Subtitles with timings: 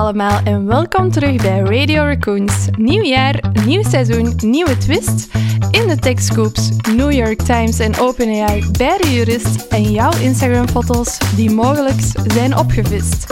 [0.00, 2.68] allemaal en welkom terug bij Radio Raccoons.
[2.76, 5.28] Nieuw jaar, nieuw seizoen, nieuwe twist.
[5.70, 11.50] In de TechScoops, New York Times en OpenAI bij de jurist en jouw Instagram-foto's die
[11.50, 13.26] mogelijk zijn opgevist.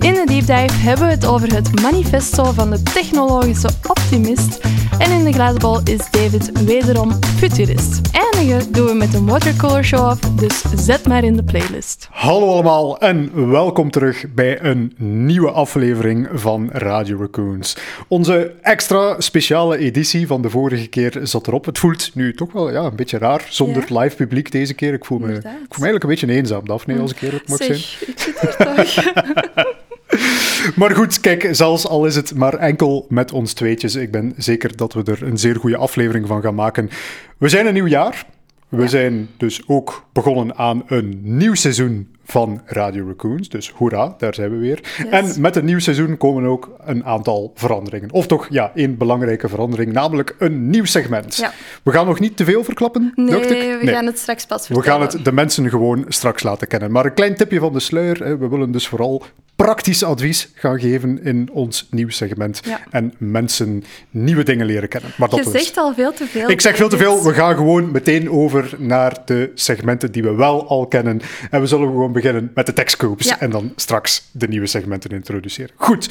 [0.00, 4.60] In de deep dive hebben we het over het manifesto van de technologische optimist.
[4.98, 8.00] En in de glazenbol is David wederom futurist.
[8.12, 12.08] Eindigen doen we met een watercolor show-off, dus zet maar in de playlist.
[12.10, 17.76] Hallo allemaal en welkom terug bij een nieuwe aflevering van Radio Raccoons.
[18.08, 21.64] Onze extra speciale editie van de vorige keer zat erop.
[21.64, 24.92] Het voelt nu toch wel ja, een beetje raar zonder live publiek deze keer.
[24.92, 25.56] Ik voel, me, ik voel me
[25.90, 28.10] eigenlijk een beetje eenzaam, Daphne, als ik eerlijk mag zeg, zijn.
[28.10, 29.78] ik zit toch.
[30.76, 34.76] Maar goed, kijk, zelfs al is het maar enkel met ons tweetjes, ik ben zeker
[34.76, 36.90] dat we er een zeer goede aflevering van gaan maken.
[37.38, 38.26] We zijn een nieuw jaar.
[38.68, 43.48] We zijn dus ook begonnen aan een nieuw seizoen van Radio Raccoons.
[43.48, 44.80] Dus hoera, daar zijn we weer.
[45.10, 48.10] En met een nieuw seizoen komen ook een aantal veranderingen.
[48.12, 51.36] Of toch, ja, één belangrijke verandering, namelijk een nieuw segment.
[51.36, 51.52] Ja.
[51.82, 53.78] We gaan nog niet te veel verklappen, Nee, dacht ik?
[53.80, 54.98] we gaan het straks pas We vertellen.
[55.00, 56.92] gaan het de mensen gewoon straks laten kennen.
[56.92, 58.38] Maar een klein tipje van de sluier.
[58.38, 59.22] We willen dus vooral
[59.56, 62.60] praktisch advies gaan geven in ons nieuw segment.
[62.64, 62.80] Ja.
[62.90, 65.10] En mensen nieuwe dingen leren kennen.
[65.18, 65.62] Maar dat Je dus.
[65.62, 66.50] zegt al veel te veel.
[66.50, 67.22] Ik zeg veel te veel.
[67.24, 71.20] We gaan gewoon meteen over naar de segmenten die we wel al kennen.
[71.50, 72.18] En we zullen gewoon beginnen
[72.54, 73.28] met de tekstcoops.
[73.28, 73.40] Ja.
[73.40, 75.70] En dan straks de nieuwe segmenten introduceren.
[75.76, 76.08] Goed.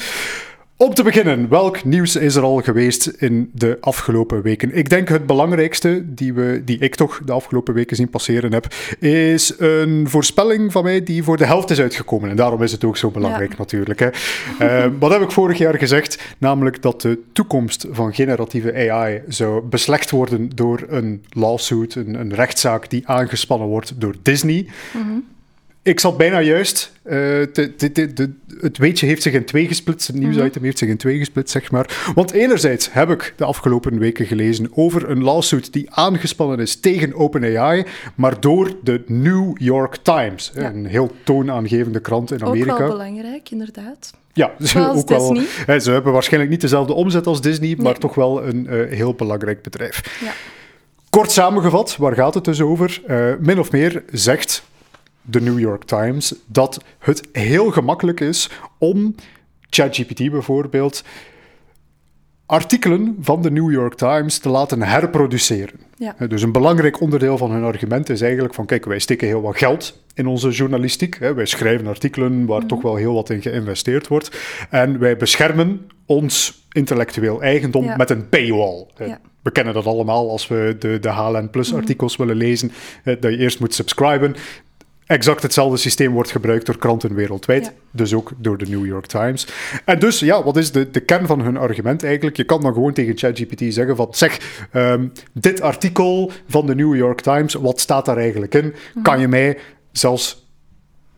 [0.80, 4.74] Om te beginnen, welk nieuws is er al geweest in de afgelopen weken?
[4.76, 8.74] Ik denk het belangrijkste die, we, die ik toch de afgelopen weken zien passeren heb,
[8.98, 12.30] is een voorspelling van mij die voor de helft is uitgekomen.
[12.30, 13.56] En daarom is het ook zo belangrijk Ja.
[13.58, 13.98] natuurlijk.
[14.00, 14.08] Hè.
[14.58, 16.22] Eh, wat heb ik vorig jaar gezegd?
[16.38, 22.34] Namelijk dat de toekomst van generatieve AI zou beslecht worden door een lawsuit, een, een
[22.34, 24.66] rechtszaak die aangespannen wordt door Disney.
[25.82, 26.92] Ik zat bijna juist.
[27.02, 27.16] Eh,
[27.52, 30.06] de- de- de- de- het weetje heeft zich in twee gesplitst.
[30.06, 32.12] Het nieuwsitem heeft zich in twee gesplitst, zeg maar.
[32.14, 37.14] Want enerzijds heb ik de afgelopen weken gelezen over een lawsuit die aangespannen is tegen
[37.14, 40.72] OpenAI, maar door de New York Times, Ja.
[40.72, 42.72] een heel toonaangevende krant in Amerika.
[42.72, 44.12] Ook wel belangrijk, inderdaad.
[44.32, 44.50] Ja,
[44.96, 48.66] ook wel, hè, ze hebben waarschijnlijk niet dezelfde omzet als Disney, maar toch wel een
[48.66, 50.18] eh, heel belangrijk bedrijf.
[50.24, 50.32] Ja.
[51.10, 53.00] Kort samengevat, waar gaat het dus over?
[53.06, 54.62] Eh, min of meer zegt
[55.22, 59.14] de New York Times dat het heel gemakkelijk is om
[59.70, 61.04] ChatGPT bijvoorbeeld
[62.46, 65.80] artikelen van de New York Times te laten herproduceren.
[65.96, 66.14] Ja.
[66.28, 69.56] Dus een belangrijk onderdeel van hun argument is eigenlijk van, kijk, wij steken heel wat
[69.58, 71.16] geld in onze journalistiek.
[71.16, 74.38] Wij schrijven artikelen waar toch wel heel wat in geïnvesteerd wordt.
[74.70, 77.96] En wij beschermen ons intellectueel eigendom Ja.
[77.96, 78.86] met een paywall.
[78.96, 79.20] Ja.
[79.42, 82.72] We kennen dat allemaal als we de, de HLN Plus artikels willen lezen,
[83.04, 84.34] dat je eerst moet subscriben.
[85.10, 87.72] Exact hetzelfde systeem wordt gebruikt door kranten wereldwijd, Ja.
[87.90, 89.46] dus ook door de New York Times.
[89.84, 92.36] En dus, ja, wat is de, de kern van hun argument eigenlijk?
[92.36, 94.38] Je kan dan gewoon tegen ChatGPT zeggen van, zeg,
[94.72, 98.74] ehm, dit artikel van de New York Times, wat staat daar eigenlijk in?
[99.02, 99.58] Kan je mij
[99.92, 100.49] zelfs,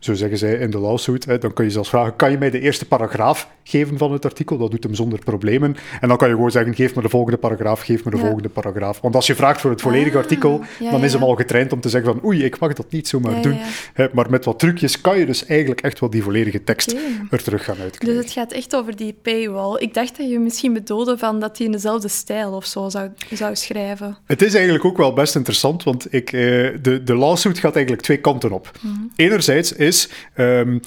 [0.03, 2.49] zo zeggen zij in de lawsuit, hè, dan kun je zelfs vragen, kan je mij
[2.49, 4.57] de eerste paragraaf geven van het artikel?
[4.57, 5.75] Dat doet hem zonder problemen.
[6.01, 8.23] En dan kan je gewoon zeggen, geef me de volgende paragraaf, geef me de Ja.
[8.23, 8.99] volgende paragraaf.
[9.01, 11.71] Want als je vraagt voor het volledige Ah, artikel, ja, dan is hem al getraind
[11.73, 13.57] om te zeggen van, oei, ik mag dat niet zomaar doen.
[13.93, 16.95] Hè, maar met wat trucjes kan je dus eigenlijk echt wel die volledige tekst
[17.29, 18.21] er terug gaan Dus uitkrijgen.
[18.23, 19.77] het gaat echt over die paywall.
[19.79, 23.09] Ik dacht dat je misschien bedoelde van dat hij in dezelfde stijl of zo zou,
[23.33, 24.17] zou schrijven.
[24.25, 26.39] Het is eigenlijk ook wel best interessant, want ik, eh,
[26.81, 28.71] de, de lawsuit gaat eigenlijk twee kanten op.
[29.15, 29.92] Enerzijds is
[30.33, 30.79] ehm,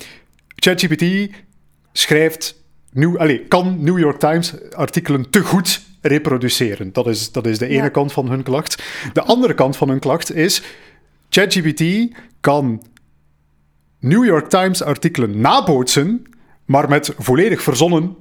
[0.54, 1.34] ChatGPT
[1.92, 2.62] schrijft,
[2.92, 6.92] nieuw, allez, kan New York Times artikelen te goed reproduceren.
[6.92, 7.88] Dat is, dat is de ene Ja.
[7.88, 8.82] kant van hun klacht.
[9.12, 10.62] De andere kant van hun klacht is,
[11.28, 12.82] ChatGPT kan
[14.00, 16.22] New York Times artikelen nabootsen,
[16.64, 18.16] maar met volledig verzonnen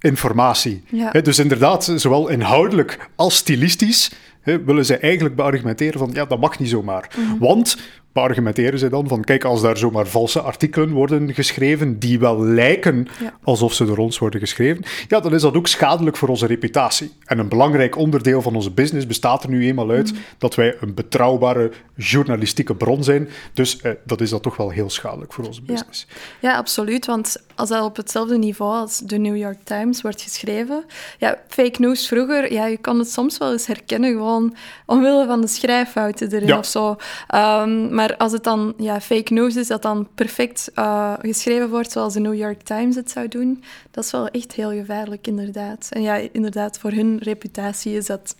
[0.00, 0.82] informatie.
[0.90, 1.10] Ja.
[1.10, 4.10] Dus inderdaad, zowel inhoudelijk als stilistisch
[4.44, 7.10] willen zij eigenlijk beargumenteren van ja, dat mag niet zomaar.
[7.16, 7.38] Mhm.
[7.38, 7.76] Want
[8.16, 13.06] beargumenteren zij dan van kijk, als daar zomaar valse artikelen worden geschreven die wel lijken
[13.20, 13.34] Ja.
[13.42, 17.12] alsof ze door ons worden geschreven, ja, dan is dat ook schadelijk voor onze reputatie.
[17.24, 20.94] En een belangrijk onderdeel van onze business bestaat er nu eenmaal uit dat wij een
[20.94, 23.28] betrouwbare journalistieke bron zijn.
[23.52, 26.06] Dus eh, dat is dat toch wel heel schadelijk voor onze business.
[26.40, 27.06] Ja, absoluut.
[27.06, 30.84] Want als dat op hetzelfde niveau als de New York Times wordt geschreven...
[31.18, 34.54] Ja, fake news vroeger, ja, je kan het soms wel eens herkennen, gewoon
[34.86, 36.58] omwille van de schrijffouten erin Ja.
[36.58, 36.96] of zo.
[37.28, 41.92] Ehm, maar als het dan ja, fake news is, dat dan perfect eh, geschreven wordt
[41.92, 45.86] zoals de New York Times het zou doen, dat is wel echt heel gevaarlijk, inderdaad.
[45.90, 48.36] En ja, inderdaad, voor hun reputatie is dat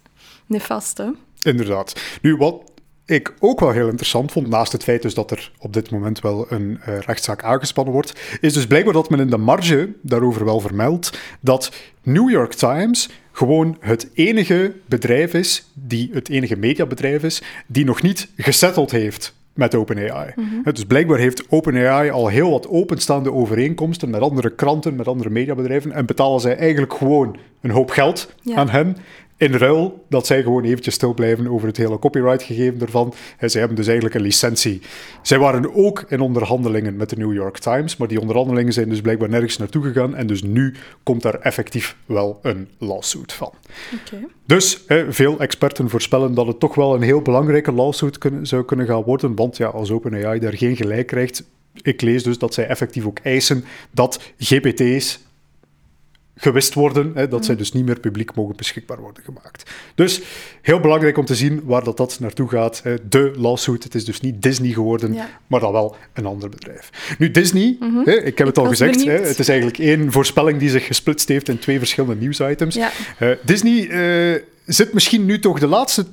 [0.47, 1.03] nefast?
[1.43, 2.01] Inderdaad.
[2.23, 2.73] Nu, wat
[3.07, 6.21] ik ook wel heel interessant vond, naast het feit dus dat er op dit moment
[6.21, 10.45] wel een uh, rechtszaak aangespannen wordt, is dus blijkbaar dat men in de marge daarover
[10.45, 11.73] wel vermeldt dat
[12.03, 18.03] New York Times gewoon het enige bedrijf is, die, het enige mediabedrijf is, die nog
[18.03, 20.33] niet gesetteld heeft met OpenAI.
[20.35, 25.31] Mm Dus blijkbaar heeft OpenAI al heel wat openstaande overeenkomsten met andere kranten, met andere
[25.31, 28.97] mediabedrijven en betalen zij eigenlijk gewoon een hoop geld aan hen
[29.39, 33.15] in ruil dat zij gewoon eventjes stil blijven over het hele copyright gegeven ervan.
[33.39, 34.81] En zij hebben dus eigenlijk een licentie.
[35.23, 39.01] Zij waren ook in onderhandelingen met de New York Times, maar die onderhandelingen zijn dus
[39.01, 40.15] blijkbaar nergens naartoe gegaan.
[40.15, 43.53] En dus nu komt daar effectief wel een lawsuit van.
[44.07, 44.27] Okay.
[44.47, 48.87] Dus veel experten voorspellen dat het toch wel een heel belangrijke lawsuit kunnen, zou kunnen
[48.87, 49.35] gaan worden.
[49.35, 51.45] Want ja, als OpenAI daar geen gelijk krijgt,
[51.83, 55.25] ik lees dus dat zij effectief ook eisen dat GPT's
[56.37, 57.61] gewist worden, hè, dat zij mm.
[57.61, 59.71] dus niet meer publiek mogen beschikbaar worden gemaakt.
[59.95, 60.21] Dus
[60.63, 62.81] heel belangrijk om te zien waar dat, dat naartoe gaat.
[62.83, 63.09] Hè.
[63.09, 65.17] De lawsuit, het is dus niet Disney geworden,
[65.47, 67.17] maar dan wel een ander bedrijf.
[67.19, 67.99] Nu, Disney, mhm.
[68.05, 71.29] hè, ik heb het al gezegd, hè, het is eigenlijk één voorspelling die zich gesplitst
[71.29, 72.75] heeft in twee verschillende nieuwsitems.
[72.75, 72.91] Ja.
[73.21, 76.07] Uh, Disney uh, zit misschien nu toch de laatste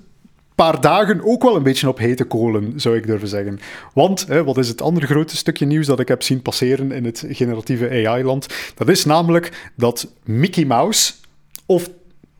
[0.63, 3.59] paar dagen ook wel een beetje op hete kolen, zou ik durven zeggen.
[3.93, 7.05] Want, hè, wat is het andere grote stukje nieuws dat ik heb zien passeren in
[7.05, 8.47] het generatieve AI-land?
[8.75, 11.13] Dat is namelijk dat Mickey Mouse,
[11.65, 11.89] of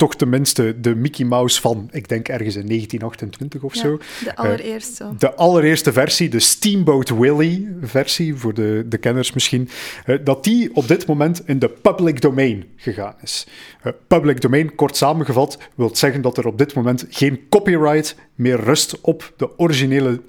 [0.04, 3.98] toch tenminste de Mickey Mouse van, ik denk ergens in 1928 of zo.
[3.98, 5.14] De eh, allereerste.
[5.18, 9.70] de allereerste versie, de Steamboat Willie versie, voor de, de kenners misschien,
[10.06, 13.48] uh, dat die op dit moment in de public domain gegaan is.
[13.84, 18.60] Uh, public domain, kort samengevat, wil zeggen dat er op dit moment geen copyright meer
[18.60, 20.22] rust op de originele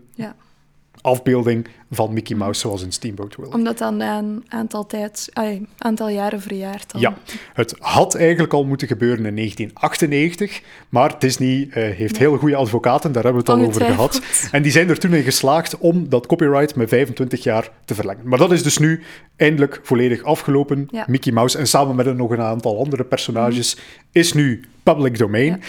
[1.04, 3.52] afbeelding van Mickey Mouse zoals in Steamboat Willie.
[3.52, 6.92] Omdat dan een aantal, tijd, ay, aantal jaren verjaard.
[6.92, 7.00] Dan.
[7.00, 7.16] Ja,
[7.52, 13.12] het had eigenlijk al moeten gebeuren in 1998, maar Disney uh, heeft heel goede advocaten,
[13.12, 14.20] daar hebben we het al over gehad.
[14.50, 18.28] En die zijn er toen in geslaagd om dat copyright met 25 jaar te verlengen.
[18.28, 19.02] Maar dat is dus nu
[19.36, 20.88] eindelijk volledig afgelopen.
[21.06, 23.84] Mickey Mouse en samen met nog een aantal andere personages mhm.
[24.12, 25.62] is nu public domain.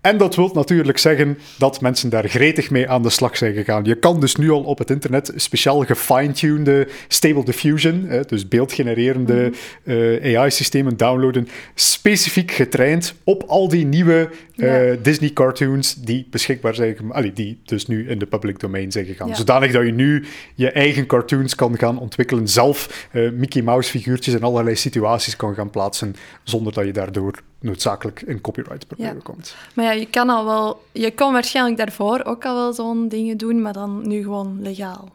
[0.00, 3.84] En dat wil natuurlijk zeggen dat mensen daar gretig mee aan de slag zijn gegaan.
[3.84, 9.52] Je kan dus nu al op het internet speciaal gefine-tuned Stable Diffusion, dus beeldgenererende
[9.84, 10.22] mhm.
[10.22, 17.32] eh, AI-systemen downloaden, specifiek getraind op al die nieuwe uh, Disney-cartoons die beschikbaar zijn, allee,
[17.32, 19.36] die dus nu in de public domain zijn gegaan.
[19.36, 20.24] Zodanig dat je nu
[20.54, 25.70] je eigen cartoons kan gaan ontwikkelen, zelf uh, Mickey Mouse-figuurtjes in allerlei situaties kan gaan
[25.70, 29.54] plaatsen, zonder dat je daardoor noodzakelijk in copyright problemen komt.
[29.74, 33.36] Maar ja, je kan al wel, je kon waarschijnlijk daarvoor ook al wel zo'n dingen
[33.36, 35.08] doen, maar dan nu gewoon legaal.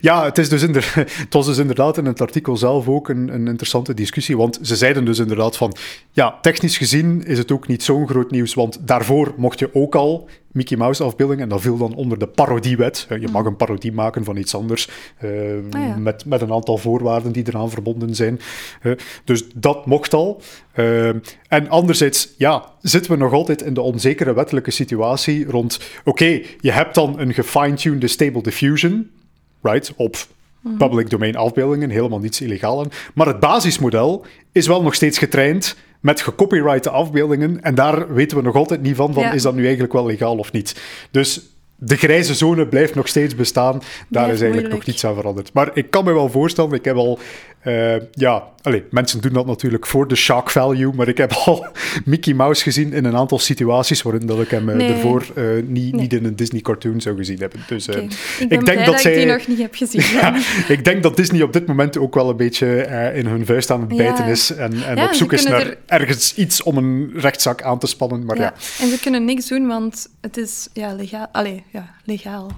[0.00, 0.92] Ja, het, is dus inder,
[1.24, 4.36] het was dus inderdaad in het artikel zelf ook een, een, interessante discussie.
[4.36, 5.76] Want ze zeiden dus inderdaad van...
[6.12, 8.54] Ja, technisch gezien is het ook niet zo'n groot nieuws.
[8.54, 11.42] Want daarvoor mocht je ook al Mickey Mouse afbeeldingen.
[11.42, 13.06] En dat viel dan onder de parodiewet.
[13.20, 14.88] Je mag een parodie maken van iets anders.
[15.24, 15.30] Uh,
[15.96, 18.40] met, met een aantal voorwaarden die eraan verbonden zijn.
[18.82, 18.92] Uh,
[19.24, 20.42] dus dat mocht al.
[20.74, 21.08] Uh,
[21.48, 25.80] en anderzijds, ja, zitten we nog altijd in de onzekere wettelijke situatie rond...
[26.04, 29.10] Oké, je hebt dan een gefine-tuned Stable Diffusion
[29.62, 30.16] right, op
[30.78, 32.90] public domain afbeeldingen, helemaal niets illegaal aan.
[33.14, 38.42] Maar het basismodel is wel nog steeds getraind met gecopyrighte afbeeldingen en daar weten we
[38.42, 40.80] nog altijd niet van, van is dat nu eigenlijk wel legaal of niet.
[41.10, 41.40] Dus
[41.80, 43.80] de grijze zone blijft nog steeds bestaan.
[44.08, 45.52] Daar is eigenlijk nog niets aan veranderd.
[45.52, 47.18] Maar ik kan me wel voorstellen, ik heb al
[47.68, 51.66] uh, ja, allez, mensen doen dat natuurlijk voor de shock value, maar ik heb al
[52.04, 55.94] Mickey Mouse gezien in een aantal situaties waarin dat ik hem uh, ervoor uh, niet,
[55.94, 57.60] niet in een Disney cartoon zou gezien hebben.
[57.66, 58.02] Dus okay.
[58.38, 60.02] ik, ik denk dat, zij, ik die nog niet heb gezien.
[60.20, 60.36] ja,
[60.68, 62.82] ik denk dat Disney op dit moment ook wel een beetje
[63.14, 65.78] in hun vuist aan het bijten is en, en op zoek is naar er...
[65.86, 68.24] ergens iets om een rechtszaak aan te spannen.
[68.24, 68.54] Maar ja.
[68.80, 71.26] En ze kunnen niks doen, want het is ja, legaal.
[71.32, 72.50] Allee, ja, legaal.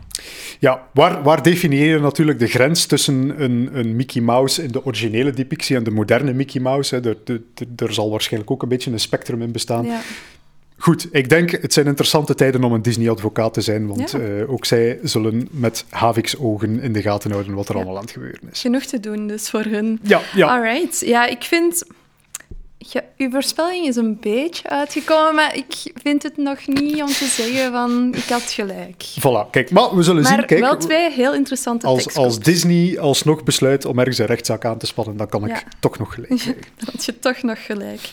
[0.58, 4.84] Ja, waar, waar definieer je natuurlijk de grens tussen een, een Mickey Mouse in de
[4.84, 6.94] originele depictie en de moderne Mickey Mouse?
[6.94, 7.00] Hè?
[7.08, 7.40] Er,
[7.76, 9.84] er, zal waarschijnlijk ook een beetje een spectrum in bestaan.
[9.84, 10.00] Ja.
[10.80, 14.64] Goed, ik denk het zijn interessante tijden om een Disney-advocaat te zijn, want eh, ook
[14.64, 18.40] zij zullen met Havix ogen in de gaten houden wat er allemaal aan het gebeuren
[18.52, 18.60] is.
[18.60, 20.00] Genoeg te doen dus voor hun.
[20.02, 20.46] Ja, ja.
[20.46, 21.00] Alright.
[21.06, 21.84] Ja, ik vind
[22.88, 27.24] ja, uw voorspelling is een beetje uitgekomen, maar ik vind het nog niet om te
[27.24, 29.04] zeggen van ik had gelijk.
[29.18, 30.46] Voilà, kijk, maar we zullen zien.
[30.46, 34.78] Kijk, wel twee heel interessante als, Als Disney alsnog besluit om ergens een rechtszaak aan
[34.78, 36.62] te spannen, dan kan ik toch nog gelijk krijgen.
[36.76, 38.10] dan had je toch nog gelijk.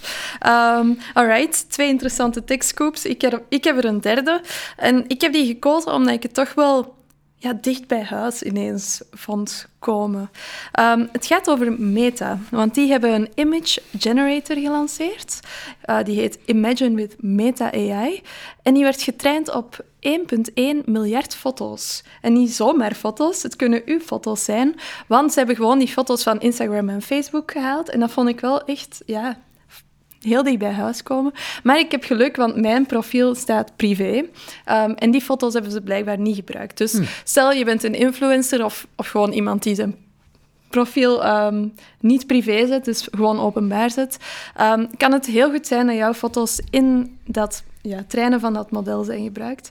[0.47, 3.05] Um, alright, twee interessante tekstcoops.
[3.05, 4.41] Ik heb, ik heb er een derde.
[4.77, 6.95] En ik heb die gekozen omdat ik het toch wel
[7.39, 10.29] ja, dicht bij huis ineens vond komen.
[10.72, 15.39] Ehm, het gaat over Meta, want die hebben een image generator gelanceerd.
[15.86, 18.22] Uh, die heet Imagine with Meta AI.
[18.62, 22.03] En die werd getraind op 1,1 miljard foto's.
[22.22, 24.75] En niet zomaar foto's, het kunnen uw foto's zijn.
[25.08, 27.89] Want ze hebben gewoon die foto's van Instagram en Facebook gehaald.
[27.89, 29.39] En dat vond ik wel echt ja,
[30.27, 31.34] heel dicht bij huis komen.
[31.63, 34.17] Maar ik heb geluk, want mijn profiel staat privé.
[34.17, 36.77] Um, en die foto's hebben ze blijkbaar niet gebruikt.
[36.77, 37.03] Dus hm.
[37.24, 39.96] stel je bent een influencer of, of gewoon iemand die zijn
[40.69, 44.17] profiel um, niet privé zet, dus gewoon openbaar zet,
[44.62, 48.72] um, kan het heel goed zijn dat jouw foto's in dat ja, trainen van dat
[48.72, 49.69] model zijn gebruikt.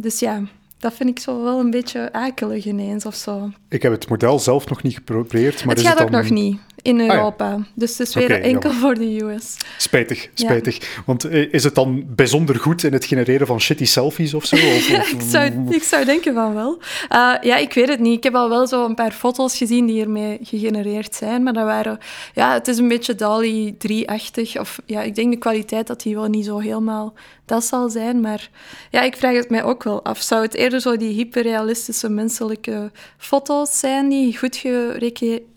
[0.00, 0.42] dus ja,
[0.78, 3.50] dat vind ik zo wel een beetje akelig ineens of zo.
[3.72, 5.64] Ik heb het model zelf nog niet geprobeerd.
[5.64, 7.58] Maar het gaat ook nog niet in ah, Europa.
[7.74, 9.56] Dus het is weer enkel voor de US.
[9.78, 11.02] Spijtig, spijtig.
[11.06, 14.56] Want eh, is het dan bijzonder goed in het genereren van shitty selfies of zo?
[14.56, 16.78] Of, ik, zou, ik zou denken van wel.
[17.12, 18.16] Uh, ja, ik weet het niet.
[18.16, 21.42] Ik heb al wel zo een paar foto's gezien die hiermee gegenereerd zijn.
[21.42, 21.98] Maar dat waren...
[22.34, 24.58] Ja, het is een beetje DALI 3-achtig.
[24.58, 27.14] Of ja, ik denk de kwaliteit dat die wel niet zo helemaal
[27.52, 28.20] dat zal zijn.
[28.20, 28.50] Maar
[28.90, 30.20] ja, ik vraag het mij ook wel af.
[30.20, 34.56] Zou het eerder zo die hyperrealistische menselijke foto's zijn die goed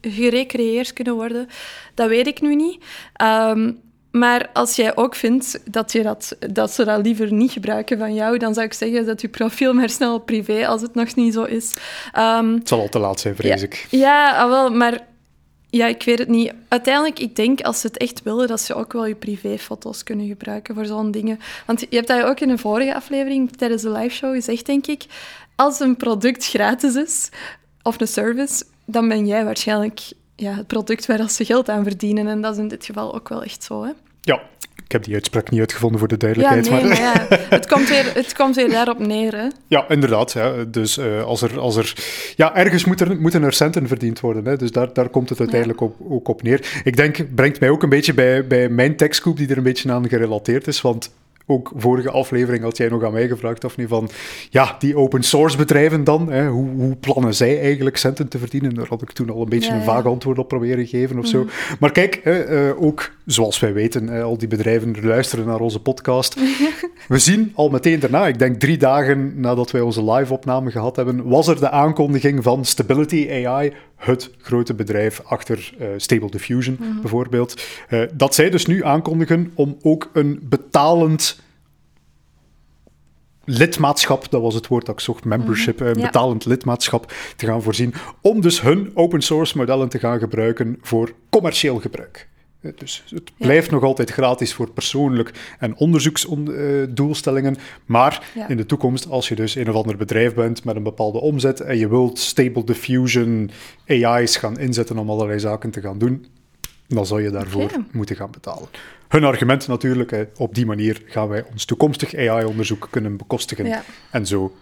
[0.01, 1.47] gerecreëerd kunnen worden?
[1.93, 2.83] Dat weet ik nu niet.
[3.13, 3.71] Ehm,
[4.11, 8.13] maar als jij ook vindt dat, je dat, dat ze dat liever niet gebruiken van
[8.13, 11.33] jou, dan zou ik zeggen dat je profiel maar snel privé, als het nog niet
[11.33, 11.73] zo is.
[12.17, 13.87] Um, het zal al te laat zijn, vrees ik.
[13.89, 15.07] Ja, ah, wel, maar
[15.69, 16.53] ja, ik weet het niet.
[16.67, 20.27] Uiteindelijk, ik denk als ze het echt willen, dat ze ook wel je privéfoto's kunnen
[20.27, 21.39] gebruiken voor zo'n dingen.
[21.65, 25.05] Want je hebt dat ook in een vorige aflevering tijdens de liveshow gezegd, denk ik.
[25.55, 27.29] Als een product gratis is,
[27.85, 30.01] of een service, dan ben jij waarschijnlijk
[30.35, 32.27] ja, het product waar ze geld aan verdienen.
[32.27, 33.91] En dat is in dit geval ook wel echt zo, hè?
[34.21, 34.41] Ja,
[34.85, 36.65] ik heb die uitspraak niet uitgevonden voor de duidelijkheid.
[36.65, 36.99] Ja, nee, maar...
[36.99, 39.35] ja, het, komt weer, het komt weer daarop neer.
[39.35, 39.47] Hè?
[39.67, 40.35] Ja, inderdaad.
[40.67, 41.93] Dus uh, als er, als er,
[42.35, 44.45] ja, ergens moet er, moeten er centen verdiend worden.
[44.45, 44.57] Hè.
[44.57, 46.81] Dus daar, daar komt het uiteindelijk op, ook op neer.
[46.83, 49.91] Ik denk, brengt mij ook een beetje bij, bij mijn tekstgroep die er een beetje
[49.91, 50.81] aan gerelateerd is.
[50.81, 51.11] Want
[51.47, 54.09] ook vorige aflevering had jij nog aan mij gevraagd, of niet, van
[54.49, 58.73] ja, die open source bedrijven dan, hè, hoe, hoe, plannen zij eigenlijk centen te verdienen?
[58.73, 61.43] Daar had ik toen al een beetje een vaag antwoord op proberen geven of zo.
[61.43, 61.51] Mhm.
[61.79, 66.35] Maar kijk, hè, uh, ook zoals wij weten, al die bedrijven luisteren naar onze podcast.
[67.07, 71.27] We zien al meteen daarna, ik denk drie dagen nadat wij onze live-opname gehad hebben,
[71.27, 77.01] was er de aankondiging van Stability AI, het grote bedrijf achter uh, Stable Diffusion mhm.
[77.01, 77.63] bijvoorbeeld.
[77.89, 81.43] Uh, dat zij dus nu aankondigen om ook een betalend
[83.45, 86.01] lidmaatschap, dat was het woord dat ik zocht, membership, een mhm.
[86.01, 91.13] betalend lidmaatschap te gaan voorzien, om dus hun open source modellen te gaan gebruiken voor
[91.29, 92.27] commercieel gebruik.
[92.75, 97.57] Dus het blijft nog altijd gratis voor persoonlijk en onderzoeksdoelstellingen.
[97.85, 101.19] Maar in de toekomst, als je dus een of ander bedrijf bent met een bepaalde
[101.19, 103.51] omzet en je wilt Stable Diffusion
[103.87, 106.25] AI's gaan inzetten om allerlei zaken te gaan doen,
[106.87, 108.67] dan zal je daarvoor moeten gaan betalen.
[109.07, 113.83] Hun argument natuurlijk, op die manier gaan wij ons toekomstig AI-onderzoek kunnen bekostigen.
[114.11, 114.55] En zo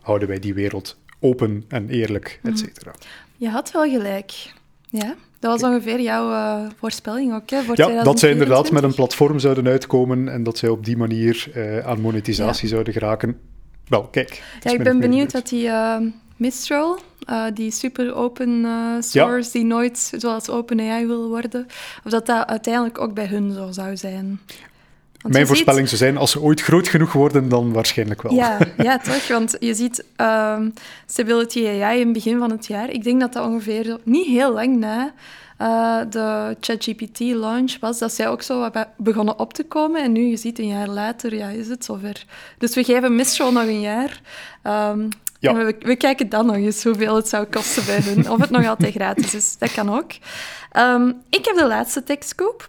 [0.00, 2.56] houden wij die wereld open en eerlijk, et mhm.
[2.56, 2.94] cetera.
[3.36, 4.52] Je had wel gelijk.
[4.90, 5.14] Ja.
[5.38, 7.62] Dat was ongeveer jouw uh, voorspelling ook, hè?
[7.62, 10.96] Voor ja, dat zij inderdaad met een platform zouden uitkomen en dat zij op die
[10.96, 13.40] manier uh, aan monetisatie zouden geraken.
[13.88, 14.42] Wel, kijk.
[14.60, 15.96] Ja, ik ben benieuwd dat die uh,
[16.36, 16.98] Mistral,
[17.54, 18.66] die super open
[19.00, 21.66] source, die nooit zoals OpenAI wil worden,
[22.04, 24.40] of dat dat uiteindelijk ook bij hun zo zou zijn.
[25.26, 28.34] Mijn voorspelling zou zijn, als ze ooit groot genoeg worden, dan waarschijnlijk wel.
[28.34, 29.28] Ja, ja toch?
[29.28, 30.72] Want je ziet um,
[31.06, 32.90] Stability AI in het begin van het jaar.
[32.90, 35.12] Ik denk dat dat ongeveer niet heel lang na
[35.58, 40.02] uh, de ChatGPT-launch was, dat zij ook zo begonnen op te komen.
[40.02, 42.24] En nu, je ziet een jaar later, ja, is het zover.
[42.58, 44.20] Dus we geven Mistral nog een jaar.
[44.62, 45.08] Um,
[45.40, 45.54] ja.
[45.54, 48.30] we, we, kijken dan nog eens hoeveel het zou kosten bij hun.
[48.30, 49.56] Of het nog altijd gratis is.
[49.58, 50.10] Dat kan ook.
[50.76, 52.68] Um, ik heb de laatste tekstkoop.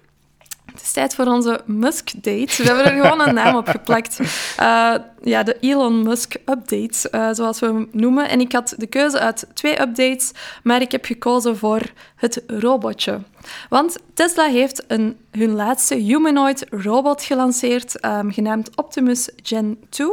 [0.79, 2.53] Het is tijd voor onze Musk-date.
[2.57, 4.19] We hebben er gewoon een naam op geplakt.
[4.19, 8.29] Uh, ja, de Elon Musk Update, uh, zoals we hem noemen.
[8.29, 10.31] En ik had de keuze uit twee updates,
[10.63, 11.81] maar ik heb gekozen voor
[12.15, 13.21] het robotje.
[13.69, 20.07] Want Tesla heeft een, hun laatste humanoid robot gelanceerd, um, genaamd Optimus Gen 2.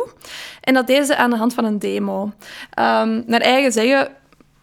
[0.61, 2.23] En dat deden ze aan de hand van een demo.
[2.23, 4.09] Um, naar eigen zeggen,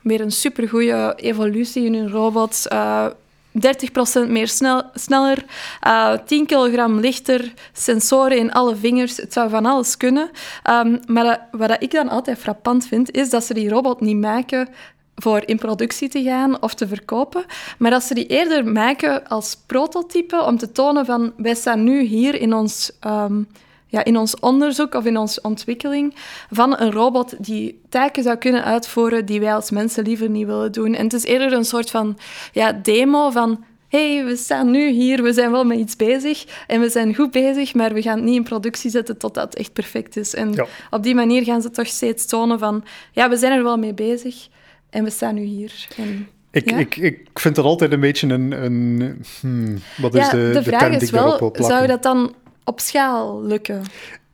[0.01, 2.65] weer een supergoeie evolutie in hun robot.
[2.72, 3.05] Uh,
[3.53, 5.45] 30% meer snel, sneller,
[5.88, 9.17] uh, 10 kilogram lichter, sensoren in alle vingers.
[9.17, 10.29] Het zou van alles kunnen.
[10.69, 14.67] Um, maar wat ik dan altijd frappant vind, is dat ze die robot niet maken
[15.15, 17.45] voor in productie te gaan of te verkopen,
[17.77, 22.01] maar dat ze die eerder maken als prototype om te tonen van wij staan nu
[22.01, 23.48] hier in ons um,
[23.94, 26.16] ja, in ons onderzoek of in onze ontwikkeling
[26.52, 30.72] van een robot die taken zou kunnen uitvoeren die wij als mensen liever niet willen
[30.72, 30.96] doen.
[30.96, 32.18] En het is eerder een soort van
[32.52, 36.80] ja, demo van hey, we staan nu hier, we zijn wel met iets bezig en
[36.82, 39.74] we zijn goed bezig, maar we gaan het niet in productie zetten totdat het echt
[39.74, 40.36] perfect is.
[40.36, 40.66] En Ja.
[40.90, 43.94] op die manier gaan ze toch steeds tonen van, ja, we zijn er wel mee
[43.94, 44.48] bezig
[44.90, 45.88] en we staan nu hier.
[45.98, 46.78] En, Ik, ja?
[46.78, 48.52] ik, ik vind dat altijd een beetje een...
[48.64, 52.04] een hmm, wat is ja, de, de, de vraag term die is wel, zou dat
[52.04, 53.84] dan op schaal lukken?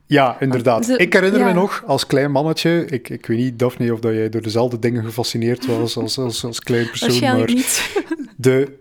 [0.05, 0.85] Ja, inderdaad.
[0.85, 1.45] Ze- ik herinner ja.
[1.45, 4.79] me nog als klein mannetje, ik, ik weet niet, Daphne, of dat jij door dezelfde
[4.79, 7.95] dingen gefascineerd was als, als, als klein persoon, maar niet.
[8.37, 8.77] de,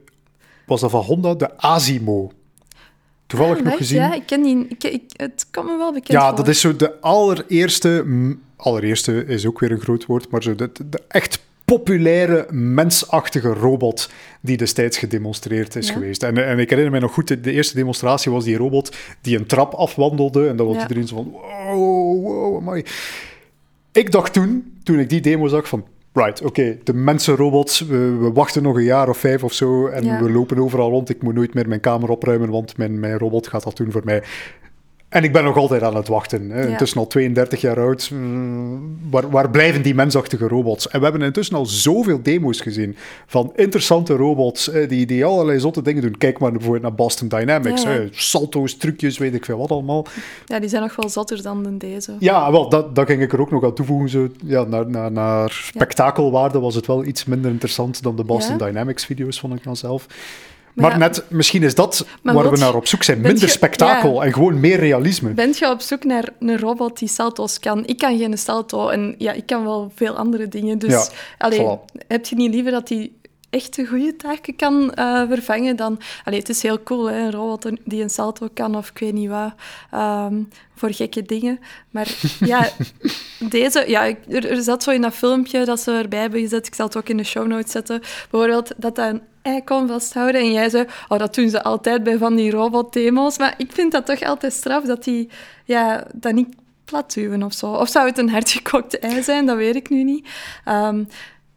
[0.66, 2.32] was dat van Honda, de Asimo.
[3.26, 3.98] Toevallig nog Echt, gezien.
[3.98, 4.66] Ja, ik ken die.
[4.68, 6.36] Ik, ik, het komt me wel bekend Ja, voor.
[6.36, 8.04] dat is zo de allereerste,
[8.56, 14.10] allereerste is ook weer een groot woord, maar zo de, de echt populaire mensachtige robot
[14.40, 15.92] die destijds gedemonstreerd is Ja.
[15.92, 16.22] geweest.
[16.22, 19.46] En, en ik herinner me nog goed, de, eerste demonstratie was die robot die een
[19.46, 20.82] trap afwandelde en dan was Ja.
[20.82, 22.82] iedereen zo van, wow, wow, amai.
[23.92, 28.32] Ik dacht toen, toen ik die demo zag, van, right, oké, de mensenrobots, we, we
[28.32, 30.22] wachten nog een jaar of vijf of zo en Ja.
[30.22, 31.08] we lopen overal rond.
[31.10, 34.02] Ik moet nooit meer mijn kamer opruimen, want mijn, mijn robot gaat dat doen voor
[34.04, 34.22] mij.
[35.08, 36.50] En ik ben nog altijd aan het wachten.
[36.50, 36.62] Hè.
[36.62, 36.66] Ja.
[36.66, 38.10] Intussen al 32 jaar oud.
[38.12, 40.88] Mm, Waar, waar blijven die mensachtige robots?
[40.88, 42.96] En we hebben intussen al zoveel demo's gezien
[43.26, 46.18] van interessante robots die, die allerlei zotte dingen doen.
[46.18, 47.82] Kijk maar bijvoorbeeld naar Boston Dynamics.
[47.82, 47.98] Ja, ja.
[47.98, 48.08] hè.
[48.10, 50.06] Salto's, trucjes, weet ik veel wat allemaal.
[50.46, 52.14] Ja, die zijn nog wel zotter dan de deze.
[52.18, 54.08] Ja, wel, dat, dat ging ik er ook nog aan toevoegen.
[54.08, 58.58] Zo, ja, naar, naar, naar spektakelwaarde was het wel iets minder interessant dan de Boston?
[58.58, 60.06] Dynamics video's, vond ik dan zelf.
[60.82, 63.20] Maar net, misschien is dat Maar waar we naar op zoek zijn.
[63.20, 64.22] Minder je- spektakel ja.
[64.26, 65.30] en gewoon meer realisme.
[65.30, 67.86] Bent je op zoek naar een robot die salto's kan?
[67.86, 70.78] Ik kan geen salto en ja, ik kan wel veel andere dingen.
[70.78, 71.04] Dus Ja,
[71.38, 72.06] allee, voilà.
[72.08, 73.17] heb je niet liever dat die
[73.50, 76.00] echt een goede taken kan eh, vervangen dan...
[76.24, 79.12] Allee, het is heel cool, hè, een robot die een salto kan of ik weet
[79.12, 79.52] niet wat,
[79.90, 80.42] ehm,
[80.74, 81.58] voor gekke dingen.
[81.90, 82.08] Maar
[82.40, 82.68] ja,
[83.48, 83.84] deze...
[83.86, 86.74] Ja, ik- er, er zat zo in dat filmpje dat ze erbij hebben gezet, ik
[86.74, 88.00] zal het ook in de show notes zetten,
[88.30, 92.02] bijvoorbeeld dat dat een ei kon vasthouden en jij zei, oh, dat doen ze altijd
[92.02, 93.38] bij van die robotdemo's.
[93.38, 95.28] Maar ik vind dat toch altijd straf dat die
[95.64, 97.72] ja, dat niet plat duwen of zo.
[97.72, 99.46] Of zou het een hardgekookte ei zijn?
[99.46, 100.28] Dat weet ik nu niet.
[100.64, 101.04] Ehm,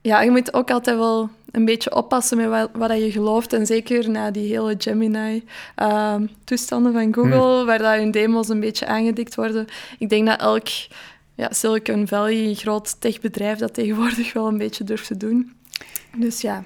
[0.01, 3.53] ja, je moet ook altijd wel een beetje oppassen met wat, wat je gelooft.
[3.53, 9.35] En zeker na die hele Gemini-toestanden van Google, waar dat hun demos een beetje aangedikt
[9.35, 9.67] worden.
[9.99, 10.67] Ik denk dat elk
[11.35, 15.53] ja, Silicon Valley, groot techbedrijf, dat tegenwoordig wel een beetje durft te doen.
[16.17, 16.63] Dus ja.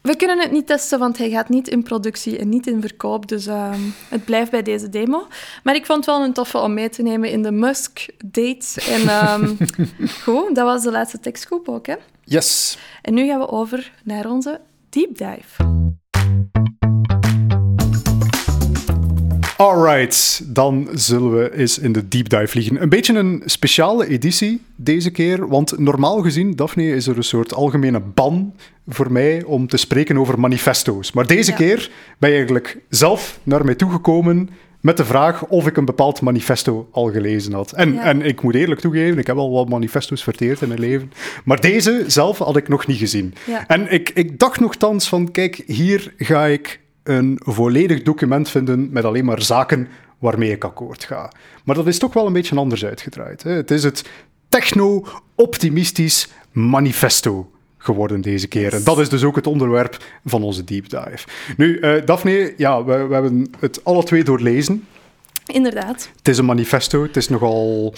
[0.00, 3.28] We kunnen het niet testen, want hij gaat niet in productie en niet in verkoop.
[3.28, 5.26] Dus ehm, het blijft bij deze demo.
[5.62, 8.80] Maar ik vond het wel een toffe om mee te nemen in de Musk Date.
[8.88, 9.54] En ehm,
[10.24, 11.86] goed, dat was de laatste tekstgroep ook.
[11.86, 11.94] Hè?
[12.32, 12.78] Yes.
[13.02, 15.62] En nu gaan we over naar onze deep dive.
[19.56, 22.82] Alright, dan zullen we eens in de deep dive vliegen.
[22.82, 27.54] Een beetje een speciale editie deze keer, want normaal gezien, Daphne, is er een soort
[27.54, 28.54] algemene ban
[28.86, 31.12] voor mij om te spreken over manifesto's.
[31.12, 31.56] Maar deze Ja.
[31.56, 34.48] keer ben je eigenlijk zelf naar mij toegekomen
[34.82, 37.72] met de vraag of ik een bepaald manifesto al gelezen had.
[37.72, 38.02] En, Ja.
[38.04, 41.12] en ik moet eerlijk toegeven, ik heb al wat manifesto's verteerd in mijn leven,
[41.44, 43.34] maar deze zelf had ik nog niet gezien.
[43.46, 43.66] Ja.
[43.66, 49.04] En ik, ik dacht nogthans van, kijk, hier ga ik een volledig document vinden met
[49.04, 51.32] alleen maar zaken waarmee ik akkoord ga.
[51.64, 53.42] Maar dat is toch wel een beetje anders uitgedraaid.
[53.42, 53.50] Hè?
[53.50, 54.04] Het is het
[54.48, 57.50] techno-optimistisch manifesto
[57.82, 58.74] geworden deze keer.
[58.74, 61.26] En dat is dus ook het onderwerp van onze deep dive.
[61.56, 64.86] Nu, eh Daphne, ja, we, we hebben het alle twee doorlezen.
[65.46, 67.94] Inderdaad, Het is een manifesto, het is nogal,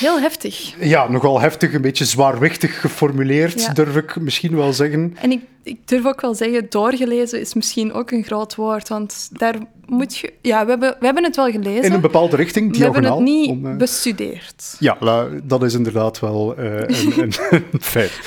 [0.00, 0.74] heel heftig.
[0.80, 3.72] ja, nogal heftig, een beetje zwaarwichtig geformuleerd, Ja.
[3.72, 5.16] durf ik misschien wel zeggen.
[5.20, 8.88] En ik, ik durf ook wel zeggen, doorgelezen is misschien ook een groot woord.
[8.88, 9.54] Want daar
[9.88, 10.32] moet je...
[10.42, 11.82] Ja, we hebben, we hebben het wel gelezen.
[11.82, 13.26] In een bepaalde richting, we hebben diagonaal.
[13.26, 14.76] het niet om, eh, bestudeerd.
[14.78, 18.20] Ja, dat is inderdaad wel eh, een, een, een feit.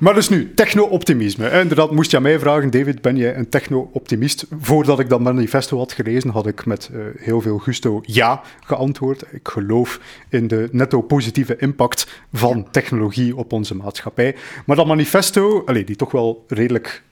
[0.00, 1.48] Maar dus nu, techno-optimisme.
[1.48, 4.46] Eh, Inderdaad, moest je aan mij vragen, David, ben jij een techno-optimist?
[4.60, 9.24] Voordat ik dat manifesto had gelezen, had ik met heel veel gusto ja geantwoord.
[9.30, 14.36] Ik geloof in de netto positieve impact van technologie op onze maatschappij.
[14.66, 17.02] Maar dat manifesto, allee, die toch wel redelijk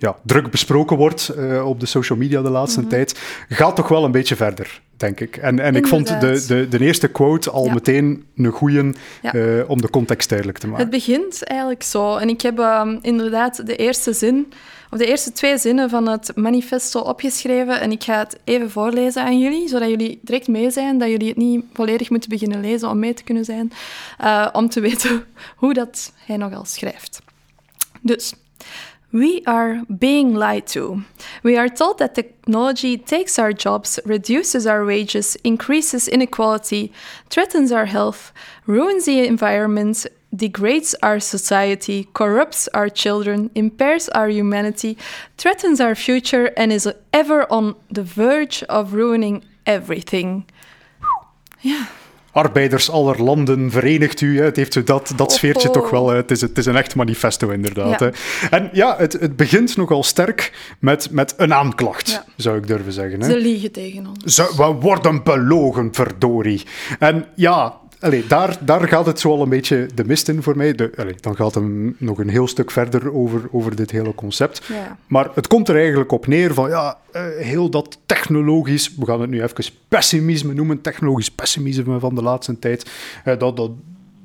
[0.00, 4.04] ja, druk besproken wordt eh, op de social media de laatste tijd, gaat toch wel
[4.04, 5.36] een beetje verder, denk ik.
[5.36, 7.72] En, en ik vond de, de, de eerste quote al Ja.
[7.72, 9.32] meteen een goeie Ja.
[9.34, 10.82] eh, om de context duidelijk te maken.
[10.82, 12.16] Het begint eigenlijk zo.
[12.16, 14.52] En ik heb ehm, inderdaad de eerste zin,
[14.90, 17.80] of de eerste twee zinnen van het manifesto opgeschreven.
[17.80, 21.28] En ik ga het even voorlezen aan jullie, zodat jullie direct mee zijn, dat jullie
[21.28, 23.72] het niet volledig moeten beginnen lezen om mee te kunnen zijn,
[24.18, 25.24] eh, om te weten
[25.56, 27.20] hoe dat hij nogal schrijft.
[28.00, 28.32] Dus,
[29.12, 31.02] We are being lied to.
[31.42, 36.92] We are told that technology takes our jobs, reduces our wages, increases inequality,
[37.28, 38.32] threatens our health,
[38.66, 44.96] ruins the environment, degrades our society, corrupts our children, impairs our humanity,
[45.36, 50.44] threatens our future, and is ever on the verge of ruining everything.
[51.62, 51.99] Ja.
[52.32, 54.38] Arbeiders aller landen verenigt u.
[54.38, 54.44] Hè.
[54.44, 55.74] Het heeft zo dat, dat sfeertje Oh.
[55.74, 56.08] toch wel.
[56.08, 56.16] hè.
[56.16, 58.00] Het is, het is een echt manifesto, inderdaad.
[58.00, 58.06] Ja.
[58.06, 58.10] Hè.
[58.56, 62.24] En ja, het, het begint nogal sterk met, met een aanklacht, Ja.
[62.36, 63.20] zou ik durven zeggen.
[63.20, 63.30] Hè.
[63.30, 64.34] Ze liegen tegen ons.
[64.34, 66.62] Ze, we worden belogen, verdorie.
[66.98, 70.56] En ja, allee, daar, daar gaat het zo al een beetje de mist in voor
[70.56, 70.74] mij.
[70.74, 71.64] De, allee, dan gaat het
[72.00, 74.62] nog een heel stuk verder over, over dit hele concept.
[74.68, 74.98] Ja.
[75.06, 79.20] Maar het komt er eigenlijk op neer van, ja, eh, heel dat technologisch, we gaan
[79.20, 82.90] het nu even pessimisme noemen, technologisch pessimisme van de laatste tijd,
[83.24, 83.70] eh, dat, dat,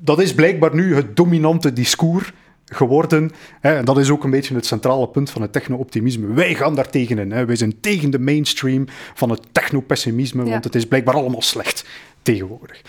[0.00, 2.32] dat is blijkbaar nu het dominante discours
[2.64, 3.30] geworden.
[3.60, 6.34] Hè, en dat is ook een beetje het centrale punt van het techno-optimisme.
[6.34, 7.32] Wij gaan daar tegenin.
[7.32, 7.44] Hè.
[7.44, 8.84] Wij zijn tegen de mainstream
[9.14, 10.50] van het techno-pessimisme, Ja.
[10.50, 11.84] want het is blijkbaar allemaal slecht
[12.22, 12.82] tegenwoordig.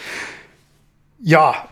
[1.18, 1.66] Ja,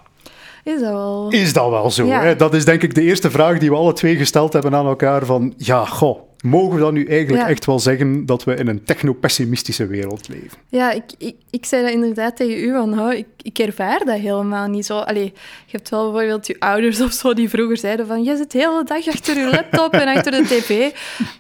[0.64, 1.28] Is dat wel?
[1.30, 2.06] is dat wel zo?
[2.06, 2.22] Ja.
[2.22, 2.36] Hè?
[2.36, 5.26] Dat is denk ik de eerste vraag die we alle twee gesteld hebben aan elkaar.
[5.26, 7.50] Van, ja, goh, mogen we dan nu eigenlijk Ja.
[7.50, 10.58] echt wel zeggen dat we in een techno-pessimistische wereld leven?
[10.70, 14.18] Ja, ik, ik, ik zei dat inderdaad tegen u, van, oh, ik, ik ervaar dat
[14.18, 14.98] helemaal niet zo.
[14.98, 15.34] Allee,
[15.66, 18.58] je hebt wel bijvoorbeeld je ouders of zo die vroeger zeiden van, je zit de
[18.58, 20.92] hele dag achter je laptop en achter de tv.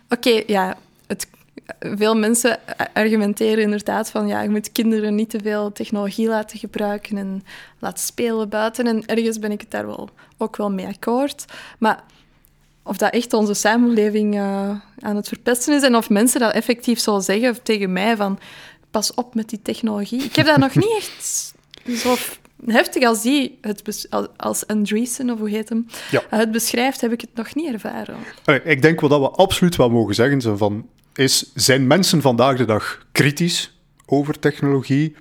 [0.09, 1.27] Oké, ja, het,
[1.79, 2.59] veel mensen
[2.93, 7.43] argumenteren inderdaad van, ja, je moet kinderen niet te veel technologie laten gebruiken en
[7.79, 8.87] laten spelen buiten.
[8.87, 11.45] En ergens ben ik het daar wel, ook wel mee akkoord.
[11.79, 12.03] Maar
[12.83, 16.99] of dat echt onze samenleving eh, aan het verpesten is en of mensen dat effectief
[16.99, 18.39] zo zeggen tegen mij van
[18.91, 20.23] pas op met die technologie.
[20.23, 21.53] Ik heb dat nog niet echt
[21.99, 22.15] zo
[22.65, 26.21] heftig als die, het als- Andreessen, of hoe heet hem, Ja.
[26.29, 28.15] het beschrijft, heb ik het nog niet ervaren.
[28.63, 32.57] Ik denk wel dat we absoluut wel mogen zeggen, zo van, is, zijn mensen vandaag
[32.57, 35.15] de dag kritisch over technologie?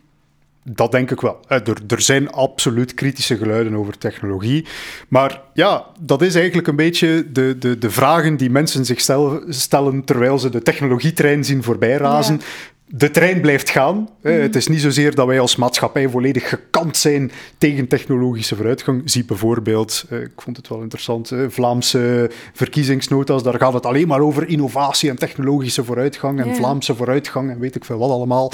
[0.67, 1.41] Dat denk ik wel.
[1.49, 4.67] Eh, Er, er zijn absoluut kritische geluiden over technologie.
[5.09, 9.43] Maar ja, dat is eigenlijk een beetje de, de, de vragen die mensen zich stel-
[9.49, 12.41] stellen terwijl ze de technologietrein zien voorbij razen.
[12.87, 14.09] De trein blijft gaan.
[14.23, 19.03] Eh, Het is niet zozeer dat wij als maatschappij volledig gekant zijn tegen technologische vooruitgang.
[19.11, 23.43] Zie bijvoorbeeld, eh, ik vond het wel interessant, eh, Vlaamse verkiezingsnota's.
[23.43, 26.55] Daar gaat het alleen maar over innovatie en technologische vooruitgang en.
[26.57, 28.53] Vlaamse vooruitgang en weet ik veel wat allemaal.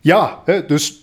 [0.00, 1.00] Ja, dus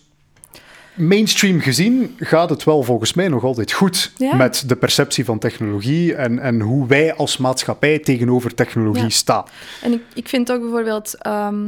[0.96, 4.36] mainstream gezien gaat het wel volgens mij nog altijd goed Ja.
[4.36, 9.10] met de perceptie van technologie en, en hoe wij als maatschappij tegenover technologie Ja.
[9.10, 9.44] staan.
[9.82, 11.66] En ik, ik vind ook bijvoorbeeld ehm,